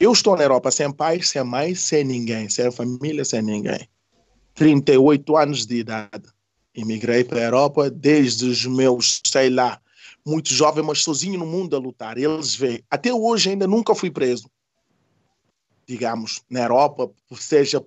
Eu 0.00 0.10
estou 0.10 0.36
na 0.36 0.42
Europa 0.42 0.68
sem 0.72 0.92
pai, 0.92 1.22
sem 1.22 1.44
mãe, 1.44 1.76
sem 1.76 2.02
ninguém, 2.02 2.48
sem 2.48 2.72
família, 2.72 3.24
sem 3.24 3.40
ninguém. 3.40 3.88
38 4.54 5.36
anos 5.36 5.64
de 5.64 5.76
idade. 5.76 6.28
Imigrei 6.74 7.22
para 7.22 7.38
a 7.38 7.44
Europa 7.44 7.88
desde 7.88 8.46
os 8.46 8.66
meus, 8.66 9.20
sei 9.24 9.48
lá, 9.48 9.80
muito 10.26 10.52
jovem, 10.52 10.82
mas 10.82 11.04
sozinho 11.04 11.38
no 11.38 11.46
mundo 11.46 11.76
a 11.76 11.78
lutar. 11.78 12.18
Eles 12.18 12.56
veem. 12.56 12.82
Até 12.90 13.14
hoje 13.14 13.50
ainda 13.50 13.68
nunca 13.68 13.94
fui 13.94 14.10
preso. 14.10 14.50
Digamos, 15.86 16.42
na 16.50 16.62
Europa, 16.62 17.08
seja 17.36 17.80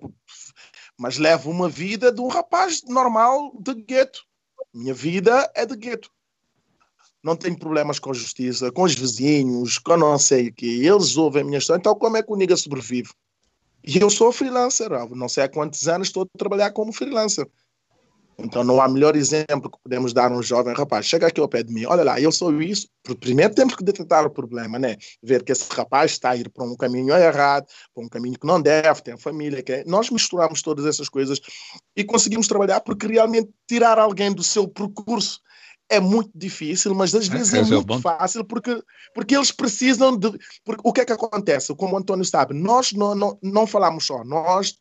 mas 0.98 1.18
levo 1.18 1.50
uma 1.50 1.68
vida 1.68 2.10
de 2.10 2.20
um 2.20 2.28
rapaz 2.28 2.82
normal 2.86 3.52
de 3.58 3.74
gueto. 3.74 4.24
Minha 4.72 4.94
vida 4.94 5.50
é 5.54 5.66
de 5.66 5.76
gueto. 5.76 6.10
Não 7.22 7.34
tenho 7.34 7.58
problemas 7.58 7.98
com 7.98 8.10
a 8.10 8.14
justiça, 8.14 8.70
com 8.70 8.82
os 8.82 8.94
vizinhos, 8.94 9.78
com 9.78 9.96
não 9.96 10.18
sei 10.18 10.48
o 10.48 10.54
que. 10.54 10.86
Eles 10.86 11.16
ouvem 11.16 11.42
a 11.42 11.44
minha 11.44 11.58
história. 11.58 11.80
Então, 11.80 11.94
como 11.94 12.16
é 12.16 12.22
que 12.22 12.32
o 12.32 12.36
Niga 12.36 12.56
sobrevive? 12.56 13.10
E 13.84 13.98
eu 13.98 14.08
sou 14.10 14.32
freelancer. 14.32 14.90
Não 15.10 15.28
sei 15.28 15.44
há 15.44 15.48
quantos 15.48 15.88
anos 15.88 16.08
estou 16.08 16.22
a 16.22 16.38
trabalhar 16.38 16.70
como 16.70 16.92
freelancer. 16.92 17.48
Então 18.38 18.62
não 18.62 18.80
há 18.80 18.88
melhor 18.88 19.16
exemplo 19.16 19.70
que 19.70 19.78
podemos 19.82 20.12
dar 20.12 20.30
a 20.30 20.34
um 20.34 20.42
jovem 20.42 20.74
rapaz. 20.74 21.06
Chega 21.06 21.26
aqui 21.26 21.40
ao 21.40 21.48
pé 21.48 21.62
de 21.62 21.72
mim, 21.72 21.86
olha 21.86 22.04
lá, 22.04 22.20
eu 22.20 22.30
sou 22.30 22.60
isso. 22.60 22.88
Primeiro 23.18 23.54
temos 23.54 23.74
que 23.74 23.82
detectar 23.82 24.26
o 24.26 24.30
problema, 24.30 24.78
né? 24.78 24.96
Ver 25.22 25.42
que 25.42 25.52
esse 25.52 25.64
rapaz 25.72 26.12
está 26.12 26.30
a 26.30 26.36
ir 26.36 26.50
para 26.50 26.64
um 26.64 26.76
caminho 26.76 27.14
errado, 27.14 27.66
para 27.94 28.04
um 28.04 28.08
caminho 28.08 28.38
que 28.38 28.46
não 28.46 28.60
deve, 28.60 29.02
tem 29.02 29.16
família. 29.16 29.62
Que 29.62 29.72
é... 29.72 29.84
Nós 29.84 30.10
misturamos 30.10 30.60
todas 30.60 30.84
essas 30.84 31.08
coisas 31.08 31.40
e 31.96 32.04
conseguimos 32.04 32.46
trabalhar 32.46 32.80
porque 32.80 33.06
realmente 33.06 33.48
tirar 33.66 33.98
alguém 33.98 34.32
do 34.32 34.42
seu 34.42 34.68
percurso 34.68 35.40
é 35.88 36.00
muito 36.00 36.30
difícil, 36.34 36.94
mas 36.94 37.14
às 37.14 37.28
vezes 37.28 37.54
é, 37.54 37.60
é 37.60 37.62
muito 37.62 37.94
é 37.94 38.00
fácil 38.00 38.44
porque, 38.44 38.82
porque 39.14 39.36
eles 39.36 39.52
precisam 39.52 40.16
de. 40.16 40.32
Porque, 40.64 40.82
o 40.84 40.92
que 40.92 41.00
é 41.00 41.04
que 41.04 41.12
acontece? 41.12 41.74
Como 41.74 41.94
o 41.94 41.98
Antônio 41.98 42.24
sabe, 42.24 42.54
nós 42.54 42.92
não, 42.92 43.14
não, 43.14 43.38
não 43.42 43.66
falamos 43.66 44.04
só, 44.04 44.24
nós 44.24 44.74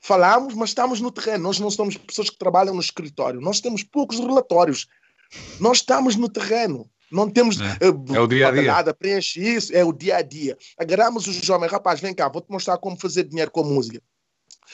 Falamos, 0.00 0.54
mas 0.54 0.70
estamos 0.70 1.00
no 1.00 1.10
terreno. 1.10 1.44
Nós 1.44 1.58
não 1.58 1.70
somos 1.70 1.96
pessoas 1.96 2.30
que 2.30 2.38
trabalham 2.38 2.74
no 2.74 2.80
escritório. 2.80 3.40
Nós 3.40 3.60
temos 3.60 3.82
poucos 3.82 4.18
relatórios. 4.18 4.86
Nós 5.60 5.78
estamos 5.78 6.16
no 6.16 6.28
terreno. 6.28 6.88
Não 7.10 7.30
temos 7.30 7.60
é, 7.60 7.88
uh, 7.88 8.14
é 8.14 8.20
o 8.20 8.26
dia 8.26 8.48
a 8.48 8.50
dia. 8.50 8.62
Nada, 8.62 8.94
preenche 8.94 9.40
isso, 9.40 9.74
é 9.74 9.84
o 9.84 9.92
dia 9.92 10.16
a 10.16 10.22
dia. 10.22 10.56
Agarramos 10.76 11.26
os 11.26 11.36
jovens, 11.36 11.70
rapaz, 11.70 12.00
vem 12.00 12.14
cá, 12.14 12.28
vou-te 12.28 12.50
mostrar 12.50 12.76
como 12.78 12.98
fazer 12.98 13.24
dinheiro 13.24 13.50
com 13.50 13.60
a 13.60 13.64
música. 13.64 14.02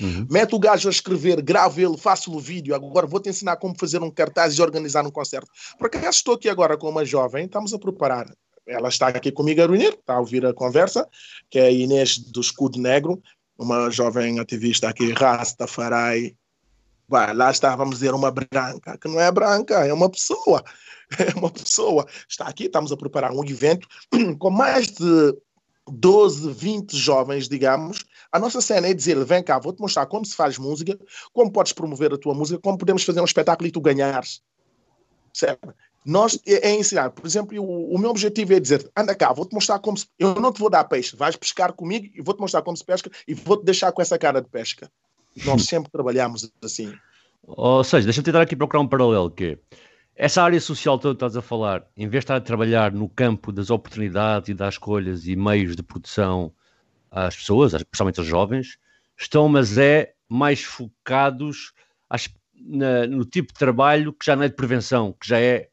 Uhum. 0.01 0.27
Mete 0.31 0.55
o 0.55 0.59
gajo 0.59 0.89
a 0.89 0.91
escrever, 0.91 1.43
gravo 1.43 1.81
ele, 1.81 1.99
faço 1.99 2.35
o 2.35 2.41
vídeo. 2.41 2.75
Agora 2.75 3.07
vou-te 3.07 3.29
ensinar 3.29 3.57
como 3.57 3.77
fazer 3.79 4.03
um 4.03 4.11
cartaz 4.11 4.55
e 4.55 4.63
organizar 4.63 5.07
um 5.07 5.11
concerto. 5.11 5.51
Por 5.79 5.89
acaso 5.89 6.17
estou 6.17 6.35
aqui 6.35 6.49
agora 6.49 6.79
com 6.79 6.89
uma 6.89 7.05
jovem, 7.05 7.45
estamos 7.45 7.75
a 7.75 7.79
preparar. 7.79 8.27
Ela 8.67 8.89
está 8.89 9.09
aqui 9.09 9.33
comigo 9.33 9.61
a 9.61 9.67
reunir, 9.67 9.95
está 9.99 10.15
a 10.15 10.21
ouvir 10.21 10.47
a 10.47 10.55
conversa, 10.55 11.07
que 11.51 11.59
é 11.59 11.67
a 11.67 11.71
Inês 11.71 12.19
do 12.19 12.41
Escudo 12.41 12.79
Negro 12.79 13.21
uma 13.61 13.91
jovem 13.91 14.41
ativista 14.41 14.89
aqui, 14.89 15.13
Rastafari, 15.13 16.35
vai, 17.07 17.35
lá 17.35 17.51
está, 17.51 17.77
vamos 17.77 17.97
dizer, 17.97 18.15
uma 18.15 18.31
branca, 18.31 18.97
que 18.97 19.07
não 19.07 19.21
é 19.21 19.31
branca, 19.31 19.87
é 19.87 19.93
uma 19.93 20.09
pessoa, 20.09 20.65
é 21.19 21.39
uma 21.39 21.51
pessoa. 21.51 22.07
Está 22.27 22.47
aqui, 22.47 22.65
estamos 22.65 22.91
a 22.91 22.97
preparar 22.97 23.33
um 23.33 23.45
evento 23.45 23.87
com 24.39 24.51
mais 24.51 24.87
de 24.87 25.37
12, 25.87 26.53
20 26.53 26.97
jovens, 26.97 27.49
digamos. 27.49 28.07
A 28.33 28.39
nossa 28.39 28.63
cena 28.63 28.89
é 28.89 28.95
dizer, 28.95 29.23
vem 29.27 29.43
cá, 29.43 29.59
vou-te 29.59 29.81
mostrar 29.81 30.07
como 30.07 30.25
se 30.25 30.35
faz 30.35 30.57
música, 30.57 30.99
como 31.35 31.53
podes 31.53 31.75
promover 31.75 32.15
a 32.15 32.19
tua 32.19 32.33
música, 32.33 32.59
como 32.63 32.79
podemos 32.79 33.05
fazer 33.05 33.21
um 33.21 33.25
espetáculo 33.25 33.69
e 33.69 33.73
tu 33.73 33.81
ganhares. 33.81 34.41
Certo? 35.35 35.75
Nós 36.05 36.39
é, 36.47 36.71
é 36.71 36.75
ensinar, 36.75 37.11
por 37.11 37.27
exemplo, 37.27 37.61
o, 37.61 37.95
o, 37.95 37.99
meu 37.99 38.11
objetivo 38.11 38.55
é 38.55 38.61
dizer: 38.61 38.91
anda 38.97 39.15
cá, 39.15 39.33
vou-te 39.33 39.53
mostrar 39.53 39.79
como 39.79 39.97
se. 39.97 40.07
Eu 40.19 40.35
não 40.37 40.53
te 40.53 40.59
vou 40.59 40.71
dar 40.71 40.85
peixe, 40.85 41.15
vais 41.15 41.37
pescar 41.37 41.73
comigo 41.73 42.09
e 42.15 42.23
vou-te 42.23 42.41
mostrar 42.41 42.63
como 42.63 42.77
se 42.77 42.85
pesca 42.85 43.11
e 43.29 43.35
vou-te 43.35 43.65
deixar 43.65 43.93
com 43.93 44.01
essa 44.01 44.19
cara 44.19 44.41
de 44.41 44.49
pesca. 44.49 44.91
Nós 45.45 45.65
sempre 45.65 45.91
trabalhamos 45.91 46.51
assim. 46.65 46.93
Ou 47.43 47.85
seja, 47.85 48.05
deixa-me 48.05 48.25
tentar 48.25 48.43
aqui 48.43 48.57
procurar 48.57 48.83
um 48.83 48.89
paralelo 48.89 49.31
que 49.31 49.59
essa 50.17 50.43
área 50.43 50.61
social 50.61 50.99
toda 50.99 51.15
que 51.15 51.17
estás 51.17 51.37
a 51.37 51.43
falar, 51.43 51.87
em 51.97 52.07
vez 52.07 52.23
de 52.23 52.25
estar 52.25 52.37
a 52.37 52.41
trabalhar 52.41 52.93
no 52.93 53.09
campo 53.09 53.51
das 53.51 53.71
oportunidades 53.71 54.51
e 54.51 54.55
das 54.55 54.75
escolhas 54.75 55.27
e 55.27 55.35
meios 55.35 55.75
de 55.75 55.83
produção 55.83 56.53
às 57.11 57.37
pessoas, 57.37 57.73
especialmente 57.73 58.21
aos 58.21 58.29
jovens, 58.29 58.79
estão, 59.19 59.49
mas 59.49 59.79
é 59.79 60.13
mais 60.29 60.63
focados 60.63 61.73
às, 62.09 62.29
na, 62.55 63.07
no 63.07 63.25
tipo 63.25 63.53
de 63.53 63.59
trabalho 63.59 64.13
que 64.13 64.27
já 64.27 64.37
não 64.37 64.43
é 64.43 64.49
de 64.49 64.55
prevenção, 64.55 65.15
que 65.19 65.27
já 65.27 65.41
é 65.41 65.71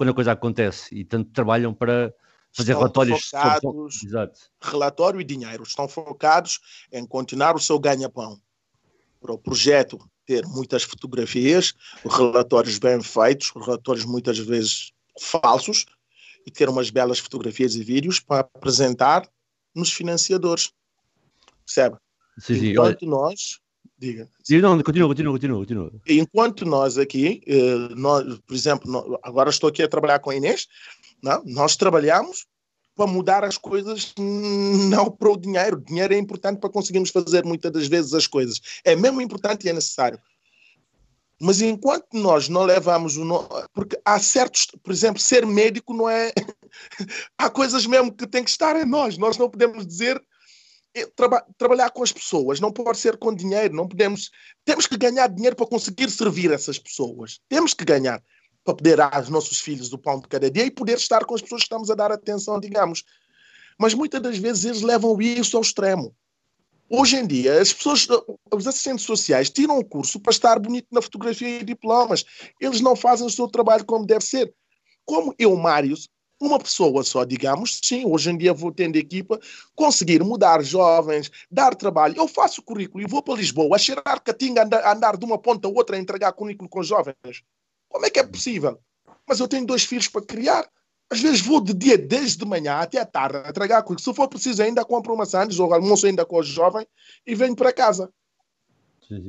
quando 0.00 0.12
a 0.12 0.14
coisa 0.14 0.32
acontece 0.32 0.94
e 0.94 1.04
tanto 1.04 1.30
trabalham 1.30 1.74
para 1.74 2.10
fazer 2.50 2.72
estão 2.72 2.80
relatórios 2.80 3.22
focados, 3.22 3.60
sobre... 3.60 4.06
Exato. 4.06 4.40
relatório 4.62 5.20
e 5.20 5.24
dinheiro 5.24 5.62
estão 5.62 5.86
focados 5.86 6.58
em 6.90 7.04
continuar 7.04 7.54
o 7.54 7.60
seu 7.60 7.78
ganha-pão 7.78 8.40
para 9.20 9.34
o 9.34 9.36
projeto 9.36 9.98
ter 10.24 10.46
muitas 10.46 10.84
fotografias, 10.84 11.74
relatórios 12.02 12.78
bem 12.78 13.02
feitos, 13.02 13.50
relatórios 13.50 14.06
muitas 14.06 14.38
vezes 14.38 14.90
falsos, 15.20 15.84
e 16.46 16.50
ter 16.50 16.70
umas 16.70 16.88
belas 16.88 17.18
fotografias 17.18 17.74
e 17.74 17.84
vídeos 17.84 18.20
para 18.20 18.40
apresentar 18.40 19.28
nos 19.74 19.92
financiadores. 19.92 20.72
Percebe? 21.66 21.98
Sim, 22.38 22.54
sim. 22.54 22.70
Enquanto 22.70 23.04
nós. 23.04 23.60
Diga. 24.00 24.26
Não, 24.62 24.82
continua, 24.82 25.08
continua, 25.08 25.32
continua, 25.34 25.58
continua. 25.58 25.92
Enquanto 26.08 26.64
nós 26.64 26.96
aqui, 26.96 27.42
eh, 27.46 27.94
nós, 27.94 28.38
por 28.46 28.54
exemplo, 28.54 29.20
agora 29.22 29.50
estou 29.50 29.68
aqui 29.68 29.82
a 29.82 29.88
trabalhar 29.88 30.18
com 30.20 30.30
a 30.30 30.34
Inês, 30.34 30.66
não? 31.22 31.42
nós 31.44 31.76
trabalhamos 31.76 32.46
para 32.96 33.06
mudar 33.06 33.44
as 33.44 33.58
coisas, 33.58 34.14
não 34.18 35.10
para 35.10 35.30
o 35.30 35.36
dinheiro. 35.36 35.76
O 35.76 35.84
dinheiro 35.84 36.14
é 36.14 36.18
importante 36.18 36.58
para 36.60 36.70
conseguirmos 36.70 37.10
fazer 37.10 37.44
muitas 37.44 37.70
das 37.70 37.86
vezes 37.88 38.14
as 38.14 38.26
coisas. 38.26 38.58
É 38.84 38.96
mesmo 38.96 39.20
importante 39.20 39.66
e 39.66 39.68
é 39.68 39.72
necessário. 39.74 40.18
Mas 41.38 41.60
enquanto 41.60 42.06
nós 42.14 42.48
não 42.48 42.64
levamos 42.64 43.18
o. 43.18 43.24
No... 43.24 43.46
Porque 43.74 44.00
há 44.04 44.18
certos. 44.18 44.66
Por 44.82 44.92
exemplo, 44.92 45.20
ser 45.20 45.44
médico 45.44 45.92
não 45.94 46.08
é. 46.08 46.32
há 47.36 47.50
coisas 47.50 47.86
mesmo 47.86 48.12
que 48.12 48.26
tem 48.26 48.44
que 48.44 48.50
estar 48.50 48.76
em 48.76 48.86
nós. 48.86 49.18
Nós 49.18 49.36
não 49.36 49.48
podemos 49.48 49.86
dizer. 49.86 50.22
Traba- 51.16 51.44
trabalhar 51.56 51.90
com 51.90 52.02
as 52.02 52.12
pessoas 52.12 52.60
não 52.60 52.72
pode 52.72 52.98
ser 52.98 53.16
com 53.16 53.34
dinheiro. 53.34 53.74
Não 53.74 53.86
podemos. 53.86 54.30
Temos 54.64 54.86
que 54.86 54.96
ganhar 54.96 55.28
dinheiro 55.28 55.56
para 55.56 55.66
conseguir 55.66 56.10
servir 56.10 56.50
essas 56.50 56.78
pessoas. 56.78 57.40
Temos 57.48 57.74
que 57.74 57.84
ganhar 57.84 58.22
para 58.64 58.74
poder 58.74 58.96
dar 58.96 59.14
aos 59.14 59.28
nossos 59.28 59.60
filhos 59.60 59.92
o 59.92 59.98
pão 59.98 60.20
de 60.20 60.28
cada 60.28 60.50
dia 60.50 60.64
e 60.64 60.70
poder 60.70 60.96
estar 60.96 61.24
com 61.24 61.34
as 61.34 61.42
pessoas 61.42 61.62
que 61.62 61.66
estamos 61.66 61.90
a 61.90 61.94
dar 61.94 62.12
atenção, 62.12 62.60
digamos. 62.60 63.04
Mas 63.78 63.94
muitas 63.94 64.20
das 64.20 64.36
vezes 64.36 64.64
eles 64.64 64.82
levam 64.82 65.20
isso 65.20 65.56
ao 65.56 65.62
extremo. 65.62 66.14
Hoje 66.92 67.16
em 67.16 67.26
dia, 67.26 67.60
as 67.60 67.72
pessoas, 67.72 68.06
os 68.52 68.66
assistentes 68.66 69.04
sociais 69.04 69.48
tiram 69.48 69.78
o 69.78 69.84
curso 69.84 70.18
para 70.18 70.32
estar 70.32 70.58
bonito 70.58 70.88
na 70.90 71.00
fotografia 71.00 71.60
e 71.60 71.64
diplomas. 71.64 72.24
Eles 72.60 72.80
não 72.80 72.96
fazem 72.96 73.26
o 73.26 73.30
seu 73.30 73.46
trabalho 73.46 73.84
como 73.84 74.04
deve 74.04 74.24
ser. 74.24 74.52
Como 75.04 75.32
eu, 75.38 75.54
Mários, 75.56 76.08
uma 76.40 76.58
pessoa 76.58 77.04
só, 77.04 77.22
digamos, 77.24 77.78
sim, 77.82 78.04
hoje 78.06 78.30
em 78.30 78.38
dia 78.38 78.54
vou 78.54 78.72
tendo 78.72 78.96
equipa, 78.96 79.38
conseguir 79.74 80.24
mudar 80.24 80.62
jovens, 80.64 81.30
dar 81.50 81.74
trabalho. 81.74 82.16
Eu 82.16 82.26
faço 82.26 82.62
currículo 82.62 83.04
e 83.04 83.06
vou 83.06 83.22
para 83.22 83.34
Lisboa, 83.34 83.76
a 83.76 83.78
cheirar 83.78 84.22
catinga, 84.22 84.64
andar, 84.64 84.90
andar 84.90 85.16
de 85.18 85.24
uma 85.24 85.36
ponta 85.36 85.68
a 85.68 85.70
outra 85.70 85.96
a 85.96 85.98
entregar 85.98 86.32
currículo 86.32 86.68
com 86.68 86.82
jovens. 86.82 87.14
Como 87.88 88.06
é 88.06 88.10
que 88.10 88.18
é 88.18 88.26
possível? 88.26 88.80
Mas 89.28 89.38
eu 89.38 89.46
tenho 89.46 89.66
dois 89.66 89.84
filhos 89.84 90.08
para 90.08 90.22
criar. 90.24 90.66
Às 91.12 91.20
vezes 91.20 91.40
vou 91.40 91.60
de 91.60 91.74
dia 91.74 91.98
desde 91.98 92.38
de 92.38 92.46
manhã 92.46 92.76
até 92.78 92.98
à 93.00 93.04
tarde 93.04 93.36
a 93.44 93.50
entregar 93.50 93.82
currículo. 93.82 94.04
Se 94.12 94.16
for 94.16 94.28
preciso, 94.28 94.62
ainda 94.62 94.84
compro 94.84 95.12
uma 95.12 95.26
sandes 95.26 95.58
ou 95.58 95.74
almoço 95.74 96.06
ainda 96.06 96.24
com 96.24 96.38
o 96.38 96.42
jovem 96.42 96.86
e 97.26 97.34
venho 97.34 97.54
para 97.54 97.72
casa. 97.72 98.10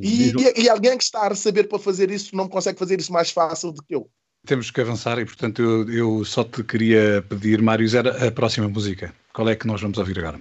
E, 0.01 0.29
e- 0.39 0.61
e 0.63 0.69
alguém 0.69 0.97
que 0.97 1.03
está 1.03 1.21
a 1.21 1.27
receber 1.29 1.63
para 1.67 1.79
fazer 1.79 2.09
isso 2.11 2.35
não 2.35 2.47
consegue 2.47 2.77
fazer 2.79 2.99
isso 2.99 3.11
mais 3.11 3.31
fácil 3.31 3.71
do 3.71 3.81
que 3.83 3.95
eu. 3.95 4.09
Temos 4.45 4.71
que 4.71 4.81
avançar 4.81 5.19
e, 5.19 5.25
portanto, 5.25 5.61
eu, 5.61 5.91
eu 5.91 6.25
só 6.25 6.43
te 6.43 6.63
queria 6.63 7.23
pedir, 7.27 7.61
Mário, 7.61 7.87
era 7.95 8.27
a 8.27 8.31
próxima 8.31 8.67
música. 8.67 9.13
Qual 9.33 9.47
é 9.47 9.55
que 9.55 9.67
nós 9.67 9.81
vamos 9.81 9.97
ouvir 9.97 10.17
agora? 10.17 10.39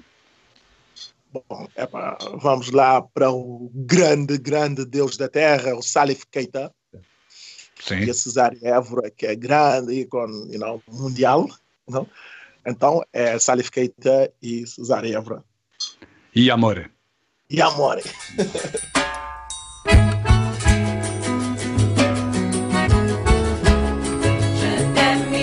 Bom, 1.32 1.68
epá, 1.76 2.18
vamos 2.42 2.70
lá 2.70 3.02
para 3.02 3.30
o 3.30 3.70
grande, 3.72 4.38
grande 4.38 4.84
Deus 4.84 5.16
da 5.16 5.28
Terra, 5.28 5.76
o 5.76 5.82
Salif 5.82 6.24
Keita, 6.30 6.72
Sim. 7.78 8.00
e 8.00 8.10
a 8.10 8.14
Cesária 8.14 8.58
Évora, 8.62 9.10
que 9.10 9.26
é 9.26 9.36
grande 9.36 10.00
ícone 10.00 10.52
you 10.52 10.58
know, 10.58 10.82
mundial. 10.88 11.46
know. 11.88 12.08
Então, 12.66 13.02
é 13.12 13.38
Salif 13.38 13.70
Keita 13.70 14.32
e 14.42 14.66
Cesária 14.66 15.16
Évora. 15.16 15.44
E 16.34 16.50
Amore. 16.50 16.90
E 17.48 17.60
Amore. 17.60 18.02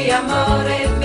t'aime, 0.08 0.24
mi 0.24 0.32
amore, 0.32 0.97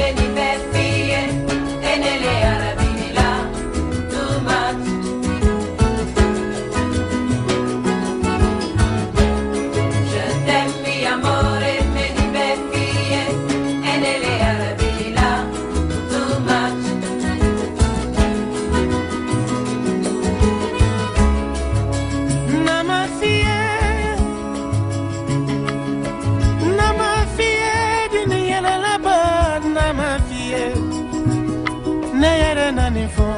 neyere 32.22 32.68
nanifo 32.78 33.28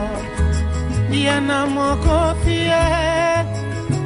yana 1.27 1.59
mokofie 1.75 2.85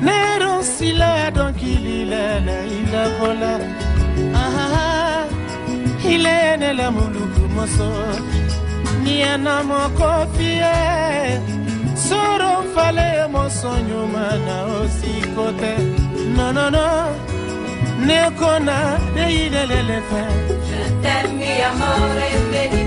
nero 0.06 0.52
sile 0.62 1.12
donkililele 1.36 2.56
ilakola 2.78 3.52
aha 4.42 5.26
ilenele 6.12 6.86
muluku 6.96 7.44
moso. 7.54 7.90
Yana 9.22 9.62
mokofie 9.62 10.74
soro 12.08 12.52
fale 12.74 13.08
moso 13.32 13.70
nyuma 13.88 14.26
na 14.46 14.56
osikote. 14.78 15.72
Nonono 16.36 16.70
no, 16.70 16.70
no. 16.70 18.06
ne 18.06 18.20
kona 18.38 18.76
ne 19.14 19.24
ilelele 19.42 19.98
fe. 20.08 20.22
Je 20.68 20.82
t'aime 21.02 21.32
mi 21.38 21.50
amore 21.68 22.28
baby 22.52 22.82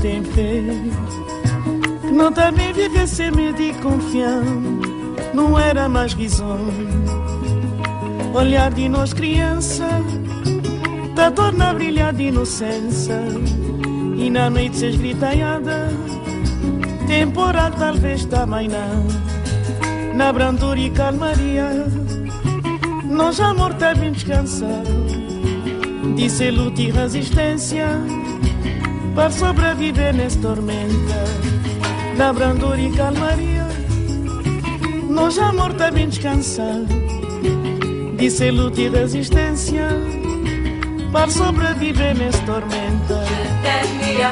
tem 0.00 0.22
fé 0.22 0.62
Não 2.12 2.32
também 2.32 2.72
viver 2.72 3.06
sem 3.06 3.30
medo 3.30 3.60
e 3.60 3.72
confiar 3.74 4.42
Não 5.34 5.58
era 5.58 5.88
mais 5.88 6.14
risonho. 6.14 6.88
Olhar 8.34 8.70
de 8.70 8.88
nós 8.88 9.12
criança 9.12 9.88
Da 11.14 11.30
torna 11.30 11.74
brilhar 11.74 12.12
de 12.12 12.24
inocência. 12.24 13.20
E 14.16 14.30
na 14.30 14.50
noite 14.50 14.76
se 14.76 14.86
esgritaiada 14.86 15.88
Temporal 17.06 17.70
talvez 17.72 18.24
também 18.26 18.68
não. 18.68 20.14
Na 20.14 20.32
brandura 20.32 20.78
e 20.78 20.90
calmaria 20.90 21.86
Nós 23.04 23.40
amor 23.40 23.74
tá 23.74 23.94
bem 23.94 24.12
descansado 24.12 24.98
Disse 26.16 26.50
luta 26.50 26.82
e 26.82 26.90
resistência 26.90 27.86
Para 29.18 29.32
sobreviver 29.32 30.14
nessa 30.14 30.38
tormenta 30.38 31.24
Na 32.16 32.32
brandura 32.32 32.80
e 32.80 32.88
calmaria. 32.92 33.66
Nós 35.10 35.36
amor 35.40 35.72
bem 35.90 36.08
descansado 36.08 36.86
Disse 38.16 38.48
luta 38.52 38.80
e 38.80 38.88
resistência. 38.88 39.88
Para 41.10 41.28
sobreviver 41.32 42.16
nessa 42.16 42.40
tormenta 42.42 43.24
Je 43.26 43.42
e 44.08 44.22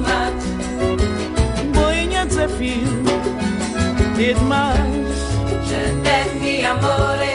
much. 0.00 0.42
Boinha 1.74 2.24
desafio 2.24 3.02
E 4.18 4.32
demais 4.32 5.20
Je 5.68 5.82
t'aime, 6.02 6.40
mi 6.40 7.29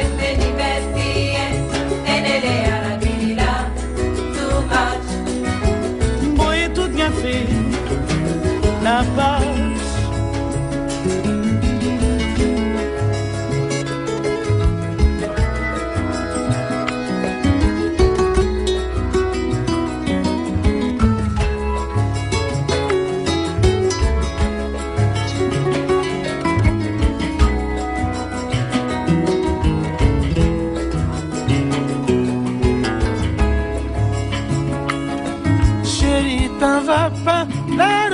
Chérie, 35.83 36.51
t'en 36.59 36.81
vas 36.81 37.09
pas 37.25 37.47
là. 37.75 38.04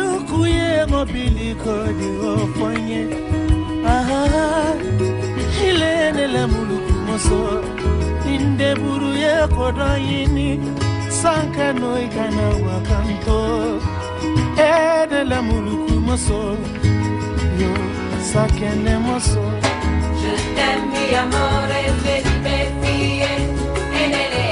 Mobiliko 1.02 1.74
diofonye 2.00 3.02
aha 3.88 4.22
ilenele 5.68 6.46
muluku 6.46 6.94
moso. 7.08 7.64
Sankano 11.22 11.90
ikana 12.06 12.46
wakanto 12.66 13.40
muluku 15.42 15.94
moso. 16.08 16.42
Yo 17.62 17.72
sakene 18.32 18.98
moso. 19.08 19.44
Je 20.22 20.34
t'aime 20.56 20.86
mi 20.92 21.16
amore, 21.22 21.82
vedi 22.04 22.34
fie, 22.82 23.34
e 24.00 24.04
nelle 24.14 24.44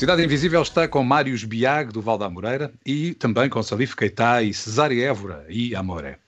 Cidade 0.00 0.24
Invisível 0.24 0.62
está 0.62 0.88
com 0.88 1.04
Mários 1.04 1.44
Biag, 1.44 1.92
do 1.92 2.00
Val 2.00 2.16
da 2.16 2.30
Moreira, 2.30 2.72
e 2.86 3.12
também 3.16 3.50
com 3.50 3.62
Salif 3.62 3.94
Keita 3.94 4.42
e 4.42 4.54
Cesária 4.54 5.10
Évora 5.10 5.44
e 5.46 5.74
Amoré. 5.76 6.18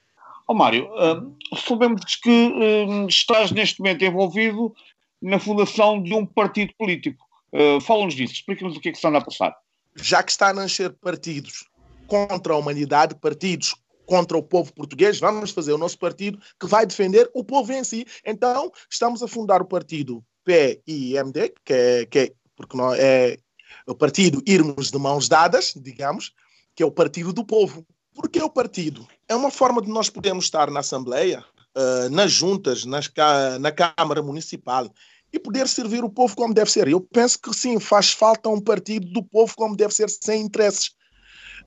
Ó 0.47 0.53
Mário, 0.53 0.91
hum, 0.95 1.35
soubemos 1.57 2.17
que 2.17 2.29
hum, 2.29 3.07
estás 3.07 3.51
neste 3.51 3.81
momento 3.81 4.05
envolvido 4.05 4.75
na 5.23 5.39
fundação 5.39 6.03
de 6.03 6.13
um 6.13 6.27
partido 6.27 6.75
político. 6.77 7.25
Uh, 7.51 7.81
Fala-nos 7.81 8.13
disso, 8.13 8.35
explica-nos 8.35 8.77
o 8.77 8.81
que 8.81 8.91
é 8.91 8.93
que 8.93 8.99
se 8.99 9.07
anda 9.07 9.17
a 9.17 9.25
passar. 9.25 9.57
Já 9.97 10.23
que 10.23 10.33
está 10.33 10.51
a 10.51 10.53
nascer 10.53 10.93
partidos 11.01 11.67
contra 12.07 12.53
a 12.53 12.59
humanidade, 12.59 13.15
partidos 13.15 13.75
contra 14.05 14.37
o 14.37 14.43
povo 14.43 14.71
português, 14.75 15.19
vamos 15.19 15.51
fazer 15.51 15.73
o 15.73 15.79
nosso 15.79 15.99
partido 15.99 16.39
que 16.61 16.67
vai 16.67 16.85
defender 16.85 17.31
o 17.33 17.43
povo 17.43 17.73
em 17.73 17.83
si. 17.83 18.05
Então, 18.27 18.71
estamos 18.91 19.23
a 19.23 19.27
fundar 19.27 19.63
o 19.63 19.67
partido 19.67 20.23
PIMD, 20.45 21.55
que 21.65 21.73
é, 21.73 22.05
que 22.05 22.19
é 22.19 22.33
porque 22.55 22.77
nós 22.77 22.99
é 22.99 23.39
o 23.87 23.95
partido 23.95 24.43
Irmos 24.47 24.91
de 24.91 24.99
Mãos 24.99 25.29
Dadas, 25.29 25.75
digamos, 25.77 26.33
que 26.75 26.83
é 26.83 26.87
o 26.87 26.91
partido 26.91 27.33
do 27.33 27.45
povo. 27.45 27.87
Por 28.15 28.29
que 28.29 28.43
o 28.43 28.51
partido? 28.51 29.07
É 29.29 29.35
uma 29.35 29.51
forma 29.51 29.81
de 29.81 29.89
nós 29.89 30.11
podermos 30.11 30.45
estar 30.45 30.71
na 30.71 30.81
Assembleia, 30.81 31.45
eh, 31.75 32.09
nas 32.11 32.31
juntas, 32.31 32.85
nas 32.85 33.11
na 33.59 33.73
Câmara 33.73 34.23
Municipal 34.23 34.93
e 35.33 35.39
poder 35.39 35.67
servir 35.67 36.05
o 36.05 36.11
povo 36.11 36.37
como 36.37 36.53
deve 36.53 36.71
ser. 36.71 36.87
Eu 36.89 37.01
penso 37.01 37.41
que 37.41 37.55
sim, 37.55 37.81
faz 37.81 38.13
falta 38.13 38.51
um 38.51 38.61
partido 38.61 39.11
do 39.11 39.23
povo 39.23 39.55
como 39.57 39.75
deve 39.75 39.95
ser, 39.95 40.09
sem 40.11 40.43
interesses. 40.43 40.91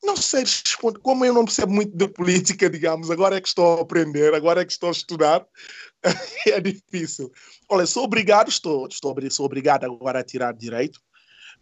Não 0.04 0.16
sei 0.16 0.42
responder, 0.42 1.00
como 1.00 1.26
eu 1.26 1.34
não 1.34 1.46
percebo 1.46 1.74
muito 1.74 1.96
de 1.98 2.08
política, 2.08 2.70
digamos, 2.70 3.10
agora 3.10 3.38
é 3.38 3.42
que 3.42 3.48
estou 3.48 3.80
a 3.80 3.82
aprender, 3.82 4.36
agora 4.36 4.62
é 4.62 4.66
que 4.66 4.72
estou 4.72 4.90
a 4.90 4.92
estudar, 4.92 5.44
é 6.48 6.60
difícil. 6.60 7.32
Olha, 7.68 7.88
sou 7.88 8.04
obrigado, 8.04 8.50
estou, 8.50 8.88
estou 8.88 9.16
sou 9.32 9.46
obrigado 9.46 9.86
agora 9.86 10.20
a 10.20 10.24
tirar 10.24 10.54
direito. 10.54 11.00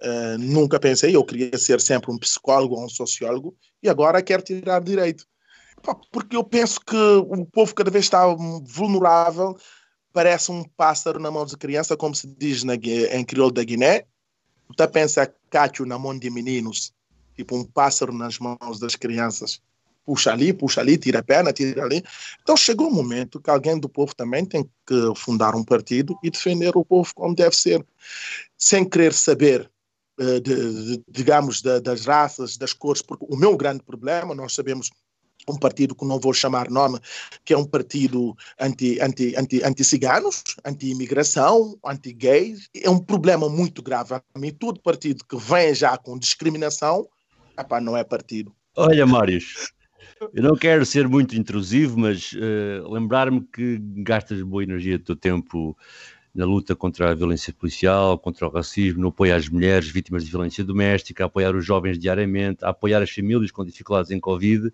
Uh, 0.03 0.37
nunca 0.37 0.79
pensei, 0.79 1.15
eu 1.15 1.23
queria 1.23 1.57
ser 1.57 1.79
sempre 1.79 2.11
um 2.11 2.17
psicólogo 2.17 2.75
ou 2.75 2.83
um 2.83 2.89
sociólogo, 2.89 3.55
e 3.81 3.87
agora 3.87 4.21
quero 4.21 4.43
tirar 4.43 4.81
direito. 4.81 5.25
Porque 6.11 6.35
eu 6.35 6.43
penso 6.43 6.79
que 6.79 6.95
o 6.95 7.45
povo 7.45 7.73
cada 7.73 7.89
vez 7.89 8.05
está 8.05 8.25
vulnerável, 8.65 9.57
parece 10.13 10.51
um 10.51 10.63
pássaro 10.63 11.19
na 11.19 11.31
mão 11.31 11.45
de 11.45 11.57
criança, 11.57 11.97
como 11.97 12.15
se 12.15 12.27
diz 12.27 12.63
na, 12.63 12.75
em 12.75 13.25
crioulo 13.25 13.51
da 13.51 13.63
Guiné. 13.63 14.05
Tu 14.77 14.87
pensa 14.89 15.33
cacho 15.49 15.85
na 15.85 15.99
mão 15.99 16.17
de 16.17 16.29
meninos, 16.29 16.93
tipo 17.35 17.57
um 17.57 17.65
pássaro 17.65 18.13
nas 18.13 18.39
mãos 18.39 18.79
das 18.79 18.95
crianças. 18.95 19.61
Puxa 20.05 20.31
ali, 20.31 20.53
puxa 20.53 20.81
ali, 20.81 20.97
tira 20.97 21.19
a 21.19 21.23
perna, 21.23 21.53
tira 21.53 21.83
ali. 21.83 22.03
Então 22.41 22.55
chegou 22.57 22.87
um 22.87 22.93
momento 22.93 23.39
que 23.39 23.49
alguém 23.49 23.79
do 23.79 23.89
povo 23.89 24.13
também 24.15 24.45
tem 24.45 24.63
que 24.85 25.13
fundar 25.15 25.55
um 25.55 25.63
partido 25.63 26.17
e 26.23 26.29
defender 26.29 26.75
o 26.75 26.85
povo 26.85 27.11
como 27.15 27.35
deve 27.35 27.55
ser, 27.55 27.85
sem 28.57 28.87
querer 28.87 29.13
saber 29.13 29.61
eh, 29.61 29.72
de- 30.17 30.39
de- 30.39 31.03
digamos, 31.09 31.61
da- 31.61 31.79
das 31.79 32.05
raças, 32.05 32.57
das 32.57 32.73
cores, 32.73 33.01
porque 33.01 33.25
o 33.29 33.35
meu 33.35 33.57
grande 33.57 33.83
problema, 33.83 34.35
nós 34.35 34.53
sabemos 34.53 34.89
um 35.49 35.57
partido 35.57 35.95
que 35.95 36.05
não 36.05 36.19
vou 36.19 36.33
chamar 36.33 36.69
nome, 36.69 36.99
que 37.43 37.53
é 37.53 37.57
um 37.57 37.65
partido 37.65 38.35
anti, 38.59 38.99
anti, 39.01 39.35
anti, 39.35 39.61
anti-ciganos, 39.63 40.43
anti-imigração, 40.63 41.77
anti-gays, 41.85 42.69
é 42.73 42.89
um 42.89 42.99
problema 42.99 43.49
muito 43.49 43.81
grave. 43.81 44.13
A 44.13 44.39
mim, 44.39 44.51
todo 44.51 44.79
partido 44.79 45.25
que 45.25 45.35
vem 45.37 45.75
já 45.75 45.97
com 45.97 46.17
discriminação, 46.17 47.07
epá, 47.59 47.81
não 47.81 47.97
é 47.97 48.03
partido. 48.03 48.55
Olha, 48.75 49.05
Mários, 49.05 49.73
eu 50.33 50.41
não 50.43 50.55
quero 50.55 50.85
ser 50.85 51.07
muito 51.07 51.35
intrusivo, 51.35 51.99
mas 51.99 52.31
eh, 52.35 52.81
lembrar-me 52.87 53.41
que 53.53 53.77
gastas 53.97 54.41
boa 54.41 54.63
energia 54.63 54.97
do 54.97 55.03
teu 55.03 55.15
tempo 55.15 55.77
na 56.33 56.45
luta 56.45 56.75
contra 56.75 57.11
a 57.11 57.13
violência 57.13 57.53
policial, 57.53 58.17
contra 58.17 58.47
o 58.47 58.49
racismo, 58.49 59.01
no 59.01 59.09
apoio 59.09 59.35
às 59.35 59.47
mulheres 59.47 59.89
vítimas 59.89 60.23
de 60.23 60.31
violência 60.31 60.63
doméstica, 60.63 61.23
a 61.23 61.27
apoiar 61.27 61.55
os 61.55 61.65
jovens 61.65 61.99
diariamente, 61.99 62.65
a 62.65 62.69
apoiar 62.69 63.01
as 63.03 63.11
famílias 63.11 63.51
com 63.51 63.63
dificuldades 63.63 64.09
em 64.09 64.19
Covid. 64.19 64.71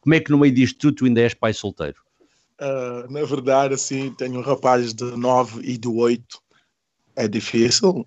Como 0.00 0.14
é 0.14 0.20
que 0.20 0.30
no 0.30 0.38
meio 0.38 0.54
disto 0.54 0.78
tudo 0.78 0.96
tu 0.96 1.04
ainda 1.06 1.20
és 1.20 1.34
pai 1.34 1.52
solteiro? 1.52 2.00
Ah, 2.60 3.06
na 3.08 3.24
verdade, 3.24 3.74
assim, 3.74 4.12
tenho 4.12 4.38
um 4.38 4.42
rapaz 4.42 4.92
de 4.92 5.04
9 5.16 5.62
e 5.64 5.78
de 5.78 5.88
8. 5.88 6.40
É 7.16 7.26
difícil, 7.26 8.06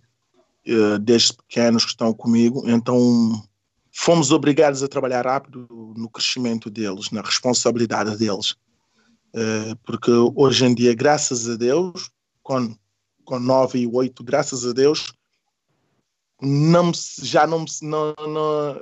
eh, 0.65 0.97
desde 0.99 1.33
pequenos 1.33 1.83
que 1.83 1.91
estão 1.91 2.13
comigo, 2.13 2.63
então 2.69 3.43
fomos 3.91 4.31
obrigados 4.31 4.81
a 4.81 4.87
trabalhar 4.87 5.25
rápido 5.25 5.67
no 5.97 6.09
crescimento 6.09 6.69
deles, 6.69 7.11
na 7.11 7.21
responsabilidade 7.21 8.17
deles. 8.17 8.55
Eh, 9.33 9.75
porque 9.83 10.11
hoje 10.35 10.65
em 10.65 10.75
dia, 10.75 10.93
graças 10.93 11.49
a 11.49 11.55
Deus, 11.55 12.11
com, 12.43 12.75
com 13.23 13.39
9 13.39 13.79
e 13.79 13.87
8, 13.87 14.23
graças 14.23 14.65
a 14.65 14.73
Deus, 14.73 15.13
não, 16.41 16.91
já 17.21 17.47
não, 17.47 17.65
não, 17.81 18.13
não, 18.27 18.81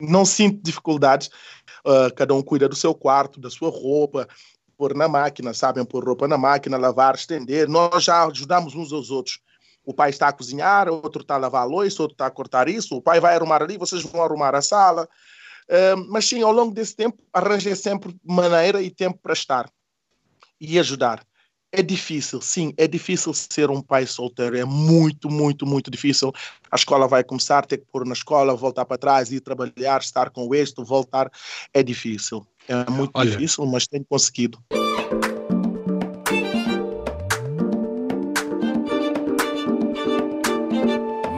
não 0.00 0.24
sinto 0.24 0.62
dificuldades. 0.62 1.30
Ah, 1.84 2.10
cada 2.14 2.34
um 2.34 2.42
cuida 2.42 2.68
do 2.68 2.76
seu 2.76 2.94
quarto, 2.94 3.40
da 3.40 3.50
sua 3.50 3.70
roupa, 3.70 4.26
pôr 4.76 4.94
na 4.94 5.08
máquina, 5.08 5.52
sabem 5.52 5.84
pôr 5.84 6.04
roupa 6.04 6.26
na 6.26 6.38
máquina, 6.38 6.76
lavar, 6.76 7.14
estender. 7.14 7.68
Nós 7.68 8.04
já 8.04 8.26
ajudamos 8.26 8.74
uns 8.74 8.92
aos 8.92 9.10
outros. 9.10 9.40
O 9.84 9.94
pai 9.94 10.10
está 10.10 10.28
a 10.28 10.32
cozinhar, 10.32 10.88
outro 10.88 11.22
está 11.22 11.34
a 11.34 11.38
lavar 11.38 11.62
a 11.62 11.66
louça, 11.66 12.02
outro 12.02 12.14
está 12.14 12.26
a 12.26 12.30
cortar 12.30 12.68
isso, 12.68 12.96
o 12.96 13.02
pai 13.02 13.18
vai 13.20 13.34
arrumar 13.34 13.62
ali, 13.62 13.76
vocês 13.76 14.02
vão 14.02 14.22
arrumar 14.22 14.54
a 14.54 14.62
sala. 14.62 15.08
Ah, 15.68 15.96
mas 16.08 16.26
sim, 16.26 16.42
ao 16.42 16.52
longo 16.52 16.74
desse 16.74 16.96
tempo, 16.96 17.22
arranjei 17.32 17.76
sempre 17.76 18.16
maneira 18.24 18.82
e 18.82 18.90
tempo 18.90 19.18
para 19.22 19.32
estar 19.32 19.70
e 20.60 20.78
ajudar. 20.78 21.24
É 21.72 21.82
difícil, 21.82 22.40
sim, 22.40 22.74
é 22.76 22.88
difícil 22.88 23.32
ser 23.32 23.70
um 23.70 23.80
pai 23.80 24.04
solteiro, 24.04 24.58
é 24.58 24.64
muito, 24.64 25.30
muito, 25.30 25.64
muito 25.64 25.88
difícil. 25.88 26.32
A 26.68 26.74
escola 26.74 27.06
vai 27.06 27.22
começar, 27.22 27.64
ter 27.64 27.78
que 27.78 27.84
pôr 27.92 28.04
na 28.04 28.12
escola, 28.12 28.56
voltar 28.56 28.84
para 28.84 28.98
trás, 28.98 29.30
ir 29.30 29.40
trabalhar, 29.40 30.00
estar 30.00 30.30
com 30.30 30.48
o 30.48 30.54
êxito, 30.54 30.84
voltar. 30.84 31.30
É 31.72 31.80
difícil, 31.80 32.44
é 32.66 32.90
muito 32.90 33.12
Olha. 33.14 33.30
difícil, 33.30 33.64
mas 33.66 33.86
tenho 33.86 34.04
conseguido. 34.04 34.58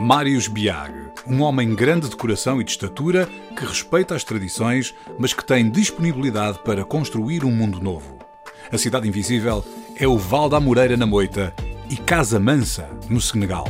Mários 0.01 0.49
Biag, 0.49 0.95
um 1.27 1.43
homem 1.43 1.75
grande 1.75 2.09
de 2.09 2.17
coração 2.17 2.59
e 2.59 2.65
de 2.65 2.71
estatura 2.71 3.29
que 3.55 3.67
respeita 3.67 4.15
as 4.15 4.25
tradições, 4.25 4.95
mas 5.19 5.35
que 5.35 5.45
tem 5.45 5.71
disponibilidade 5.71 6.59
para 6.61 6.87
construir 6.87 7.45
um 7.45 7.53
mundo 7.53 7.79
novo. 7.79 8.22
A 8.71 8.79
Cidade 8.79 9.09
Invisível 9.09 9.65
é 9.97 10.07
o 10.07 10.17
Val 10.17 10.49
da 10.49 10.61
Moreira 10.61 10.97
na 10.97 11.07
Moita 11.07 11.53
e 11.89 11.97
Casa 11.97 12.39
Mansa, 12.39 12.89
no 13.09 13.21
Senegal. 13.21 13.67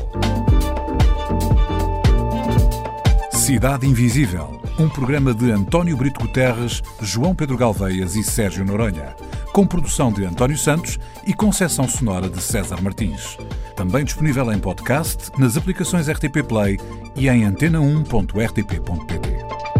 Cidade 3.32 3.86
Invisível, 3.86 4.60
um 4.78 4.88
programa 4.88 5.34
de 5.34 5.50
António 5.50 5.96
Brito 5.96 6.20
Guterres, 6.20 6.82
João 7.00 7.34
Pedro 7.34 7.56
Galveias 7.56 8.14
e 8.14 8.22
Sérgio 8.22 8.64
Noronha, 8.64 9.16
com 9.52 9.66
produção 9.66 10.12
de 10.12 10.24
António 10.24 10.56
Santos 10.56 10.98
e 11.26 11.34
concessão 11.34 11.88
sonora 11.88 12.28
de 12.28 12.40
César 12.40 12.80
Martins. 12.80 13.36
Também 13.74 14.04
disponível 14.04 14.52
em 14.52 14.58
podcast, 14.58 15.30
nas 15.38 15.56
aplicações 15.56 16.08
RTP 16.08 16.42
Play 16.46 16.78
e 17.16 17.28
em 17.28 17.42
antena1.rtp.pt. 17.42 19.71